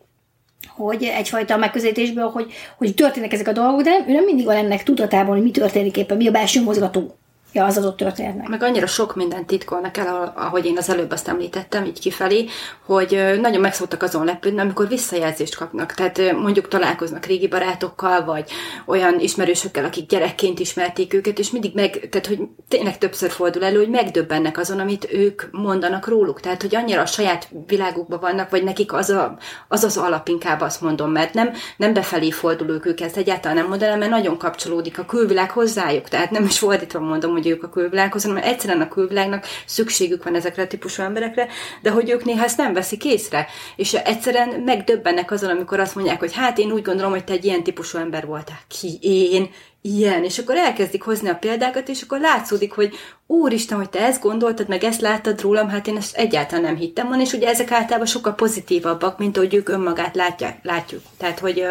hogy 0.77 1.03
egyfajta 1.03 1.57
megközelítésből, 1.57 2.29
hogy, 2.29 2.53
hogy 2.77 2.95
történnek 2.95 3.33
ezek 3.33 3.49
a 3.49 3.53
dolgok, 3.53 3.83
de 3.83 4.05
ő 4.09 4.13
nem 4.13 4.25
mindig 4.25 4.45
van 4.45 4.57
ennek 4.57 4.83
tudatában, 4.83 5.35
hogy 5.35 5.43
mi 5.43 5.51
történik 5.51 5.97
éppen, 5.97 6.17
mi 6.17 6.29
a 6.29 6.31
belső 6.31 6.63
mozgató 6.63 7.17
ja, 7.55 7.65
az 7.65 7.79
adott 7.79 7.97
történetnek. 7.97 8.49
Meg 8.49 8.63
annyira 8.63 8.87
sok 8.87 9.15
mindent 9.15 9.47
titkolnak 9.47 9.97
el, 9.97 10.33
ahogy 10.37 10.67
én 10.67 10.77
az 10.77 10.91
előbb 10.91 11.11
azt 11.11 11.29
említettem, 11.29 11.85
így 11.85 12.01
kifelé, 12.01 12.47
hogy 12.87 13.39
nagyon 13.41 13.61
megszoktak 13.61 14.03
azon 14.03 14.25
lepődni, 14.25 14.61
amikor 14.61 14.89
visszajelzést 14.89 15.57
kapnak. 15.57 15.93
Tehát 15.93 16.33
mondjuk 16.33 16.69
találkoznak 16.69 17.27
régi 17.27 17.49
barátokkal, 17.49 18.25
vagy 18.25 18.51
olyan 18.87 19.21
ismerősökkel, 19.21 19.85
akik 19.85 20.09
gyerekként 20.09 20.59
ismerték 20.59 21.15
őket, 21.15 21.39
és 21.39 21.51
mindig 21.51 21.75
meg, 21.75 22.09
tehát 22.11 22.27
hogy 22.27 22.39
tényleg 22.69 22.99
többször 22.99 23.31
fordul 23.31 23.65
elő, 23.65 23.77
hogy 23.77 23.89
megdöbbennek 23.89 24.59
azon, 24.59 24.79
amit 24.79 25.13
ők 25.13 25.43
mondanak 25.51 26.09
róluk. 26.09 26.41
Tehát, 26.41 26.63
hogy 26.63 26.75
annyira 26.77 27.01
a 27.01 27.07
saját 27.07 27.49
világukban 27.67 28.21
vannak, 28.21 28.51
vagy 28.51 28.65
nekik 28.65 28.93
az 28.93 29.11
a, 29.11 29.37
az, 29.69 29.85
az 29.85 29.97
alap, 29.97 30.29
inkább 30.29 30.61
azt 30.61 30.81
mondom, 30.81 31.11
mert 31.11 31.35
nem, 31.35 31.51
nem 31.77 31.93
befelé 31.93 32.31
fordulók 32.31 32.87
ők 32.87 33.01
ezt 33.01 33.17
egyáltalán 33.17 33.57
nem 33.57 33.69
mondanám, 33.69 33.99
mert 33.99 34.11
nagyon 34.11 34.39
kapcsolódik 34.39 34.99
a 34.99 35.05
külvilág 35.05 35.51
hozzájuk. 35.51 36.09
Tehát 36.09 36.31
nem 36.31 36.45
is 36.45 36.59
fordítva 36.59 37.01
mondom, 37.01 37.31
hogy 37.31 37.44
ők 37.51 37.63
a 37.63 37.69
külvilághoz, 37.69 38.25
hanem 38.25 38.43
egyszerűen 38.43 38.81
a 38.81 38.89
külvilágnak 38.89 39.45
szükségük 39.67 40.25
van 40.25 40.35
ezekre 40.35 40.63
a 40.63 40.67
típusú 40.67 41.03
emberekre, 41.03 41.47
de 41.83 41.91
hogy 41.91 42.11
ők 42.11 42.25
néha 42.25 42.45
ezt 42.45 42.57
nem 42.57 42.73
veszik 42.73 43.05
észre. 43.05 43.47
És 43.77 43.95
egyszerűen 43.95 44.49
megdöbbennek 44.49 45.31
azon, 45.31 45.51
amikor 45.51 45.81
azt 45.81 45.95
mondják, 45.95 46.19
hogy 46.19 46.35
hát 46.35 46.59
én 46.59 46.73
úgy 46.73 46.83
gondolom, 46.83 47.11
hogy 47.11 47.25
te 47.25 47.33
egy 47.33 47.45
ilyen 47.45 47.63
típusú 47.63 47.99
ember 47.99 48.27
voltál. 48.27 48.59
Ki 48.69 48.99
én? 49.01 49.51
Ilyen. 49.87 50.25
És 50.25 50.39
akkor 50.39 50.57
elkezdik 50.57 51.03
hozni 51.03 51.29
a 51.29 51.35
példákat, 51.35 51.89
és 51.89 52.03
akkor 52.03 52.21
látszódik, 52.21 52.73
hogy 52.73 52.95
úristen, 53.27 53.79
hogy 53.79 53.91
te 53.91 54.01
ezt 54.01 54.23
gondoltad, 54.23 54.69
meg 54.69 54.85
ezt 54.85 55.01
láttad 55.01 55.41
rólam, 55.41 55.69
hát 55.69 55.87
én 55.87 55.97
ezt 55.97 56.17
egyáltalán 56.17 56.65
nem 56.65 56.77
hittem 56.77 57.07
volna, 57.07 57.23
és 57.23 57.33
ugye 57.33 57.49
ezek 57.49 57.71
általában 57.71 58.07
sokkal 58.07 58.35
pozitívabbak, 58.35 59.19
mint 59.19 59.37
hogy 59.37 59.55
ők 59.55 59.69
önmagát 59.69 60.15
látják, 60.15 60.59
látjuk. 60.63 61.03
Tehát, 61.19 61.39
hogy 61.39 61.67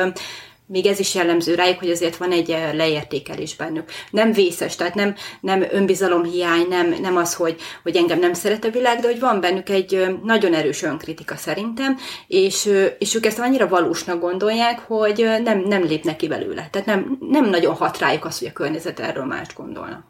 még 0.73 0.85
ez 0.85 0.99
is 0.99 1.15
jellemző 1.15 1.55
rájuk, 1.55 1.79
hogy 1.79 1.89
azért 1.89 2.17
van 2.17 2.31
egy 2.31 2.51
eh, 2.51 2.73
leértékelés 2.73 3.55
bennük. 3.55 3.91
Nem 4.09 4.31
vészes, 4.31 4.75
tehát 4.75 4.95
nem, 4.95 5.15
nem 5.41 5.65
önbizalomhiány, 5.71 6.67
nem, 6.67 6.95
nem 7.01 7.17
az, 7.17 7.33
hogy, 7.33 7.61
hogy 7.83 7.95
engem 7.95 8.19
nem 8.19 8.33
szeret 8.33 8.65
a 8.65 8.69
világ, 8.69 8.99
de 8.99 9.07
hogy 9.07 9.19
van 9.19 9.39
bennük 9.39 9.69
egy 9.69 9.93
eh, 9.93 10.13
nagyon 10.23 10.53
erős 10.53 10.83
önkritika 10.83 11.35
szerintem, 11.35 11.97
és, 12.27 12.65
eh, 12.65 12.93
és 12.99 13.15
ők 13.15 13.25
ezt 13.25 13.39
annyira 13.39 13.67
valósnak 13.67 14.19
gondolják, 14.19 14.79
hogy 14.79 15.29
nem, 15.43 15.59
nem 15.59 15.83
lépnek 15.83 16.15
ki 16.15 16.27
belőle. 16.27 16.67
Tehát 16.71 16.87
nem, 16.87 17.17
nem 17.19 17.45
nagyon 17.45 17.75
hat 17.75 17.99
rájuk 17.99 18.25
az, 18.25 18.39
hogy 18.39 18.47
a 18.47 18.53
környezet 18.53 18.99
erről 18.99 19.25
mást 19.25 19.55
gondolna. 19.55 20.05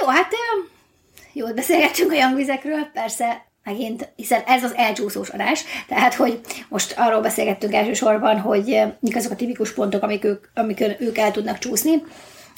Jó, 0.00 0.06
hát 0.06 0.32
jól 1.32 1.52
beszélgettünk 1.52 2.10
a 2.12 2.14
jangvizekről, 2.14 2.84
persze 2.92 3.51
megint, 3.64 4.08
hiszen 4.16 4.42
ez 4.46 4.64
az 4.64 4.74
elcsúszós 4.74 5.28
adás, 5.28 5.64
tehát, 5.88 6.14
hogy 6.14 6.40
most 6.68 6.94
arról 6.96 7.20
beszélgettünk 7.20 7.74
elsősorban, 7.74 8.40
hogy 8.40 8.70
eh, 8.70 8.92
mik 9.00 9.16
azok 9.16 9.32
a 9.32 9.36
tipikus 9.36 9.72
pontok, 9.72 10.02
amik 10.02 10.24
ők, 10.24 10.44
amikön 10.54 10.96
ők 10.98 11.18
el 11.18 11.30
tudnak 11.30 11.58
csúszni. 11.58 12.02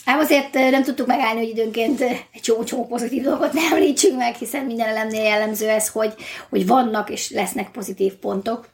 Ám 0.05 0.19
azért 0.19 0.57
eh, 0.57 0.71
nem 0.71 0.83
tudtuk 0.83 1.07
megállni, 1.07 1.41
hogy 1.41 1.49
időnként 1.49 2.01
eh, 2.01 2.19
egy 2.33 2.41
csomó-csomó 2.41 2.87
pozitív 2.87 3.23
dolgot 3.23 3.53
ne 3.53 3.61
említsünk 3.73 4.17
meg, 4.17 4.35
hiszen 4.35 4.65
minden 4.65 4.89
elemnél 4.89 5.23
jellemző 5.23 5.69
ez, 5.69 5.89
hogy, 5.89 6.15
hogy 6.49 6.67
vannak 6.67 7.11
és 7.11 7.31
lesznek 7.31 7.71
pozitív 7.71 8.13
pontok. 8.13 8.73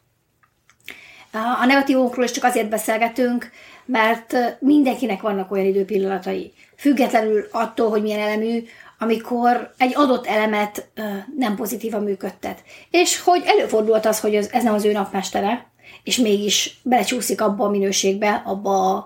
A 1.61 1.67
negatívokról 1.67 2.25
is 2.25 2.31
csak 2.31 2.45
azért 2.45 2.69
beszélgetünk, 2.69 3.51
mert 3.85 4.37
mindenkinek 4.59 5.21
vannak 5.21 5.51
olyan 5.51 5.67
időpillanatai. 5.67 6.53
Függetlenül 6.77 7.49
attól, 7.51 7.89
hogy 7.89 8.03
milyen 8.03 8.21
elemű, 8.21 8.65
amikor 9.03 9.75
egy 9.79 9.93
adott 9.95 10.27
elemet 10.27 10.91
ö, 10.95 11.03
nem 11.37 11.57
pozitívan 11.57 12.03
működtet. 12.03 12.63
És 12.91 13.21
hogy 13.21 13.43
előfordult 13.47 14.07
az, 14.07 14.21
hogy 14.21 14.35
ez 14.35 14.63
nem 14.63 14.75
az 14.75 14.85
ő 14.85 14.93
napmestere, 14.93 15.71
és 16.03 16.17
mégis 16.17 16.81
belecsúszik 16.83 17.41
abba 17.41 17.65
a 17.65 17.71
minőségbe, 17.71 18.43
abba 18.47 18.95
a 18.95 19.05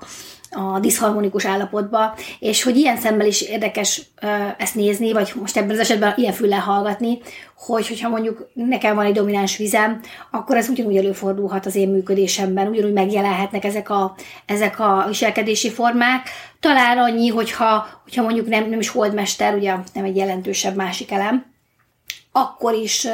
a 0.55 0.79
diszharmonikus 0.81 1.47
állapotba, 1.47 2.17
és 2.38 2.62
hogy 2.62 2.77
ilyen 2.77 2.97
szemmel 2.97 3.27
is 3.27 3.43
érdekes 3.43 4.03
ezt 4.59 4.75
nézni, 4.75 5.12
vagy 5.12 5.33
most 5.40 5.57
ebben 5.57 5.71
az 5.71 5.79
esetben 5.79 6.12
ilyen 6.17 6.33
füllel 6.33 6.61
hallgatni, 6.61 7.19
hogy 7.57 7.88
hogyha 7.88 8.09
mondjuk 8.09 8.49
nekem 8.53 8.95
van 8.95 9.05
egy 9.05 9.14
domináns 9.14 9.57
vizem, 9.57 10.01
akkor 10.31 10.57
ez 10.57 10.69
ugyanúgy 10.69 10.97
előfordulhat 10.97 11.67
az 11.67 11.75
én 11.75 11.88
működésemben, 11.88 12.69
ugyanúgy 12.69 12.93
megjelenhetnek 12.93 13.64
ezek 13.64 13.90
a, 13.90 14.14
ezek 14.47 14.81
a 14.81 15.05
viselkedési 15.09 15.71
formák. 15.71 16.29
Talán 16.61 16.99
annyi, 16.99 17.29
hogyha, 17.29 17.87
hogyha 18.03 18.23
mondjuk 18.23 18.49
nem, 18.49 18.69
nem 18.69 18.81
is 18.81 18.88
holdmester, 18.88 19.55
ugye 19.55 19.75
nem 19.93 20.05
egy 20.05 20.17
jelentősebb 20.17 20.77
másik 20.77 21.11
elem, 21.11 21.45
akkor 22.33 22.75
is 22.75 23.07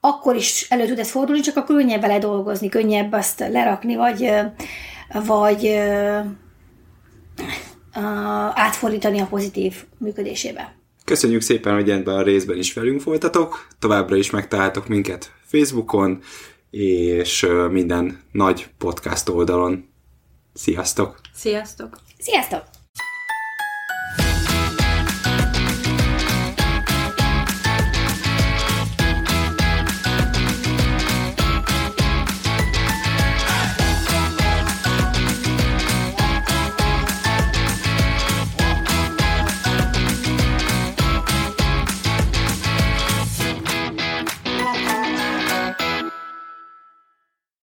akkor 0.00 0.36
is 0.36 0.66
elő 0.68 0.86
tud 0.86 0.98
ez 0.98 1.10
fordulni, 1.10 1.40
csak 1.40 1.56
akkor 1.56 1.76
könnyebb 1.76 2.00
vele 2.00 2.18
dolgozni, 2.18 2.68
könnyebb 2.68 3.12
azt 3.12 3.38
lerakni, 3.38 3.96
vagy, 3.96 4.30
vagy 5.26 5.80
átfordítani 8.54 9.20
a 9.20 9.26
pozitív 9.26 9.84
működésébe. 9.98 10.74
Köszönjük 11.04 11.40
szépen, 11.40 11.74
hogy 11.74 11.90
ebben 11.90 12.14
a 12.14 12.22
részben 12.22 12.58
is 12.58 12.72
velünk 12.72 13.02
voltatok. 13.02 13.66
Továbbra 13.78 14.16
is 14.16 14.30
megtaláltok 14.30 14.88
minket 14.88 15.32
Facebookon, 15.44 16.22
és 16.70 17.46
minden 17.70 18.20
nagy 18.32 18.68
podcast 18.78 19.28
oldalon. 19.28 19.88
Sziasztok! 20.54 21.20
Sziasztok! 21.34 21.98
Sziasztok! 22.18 22.73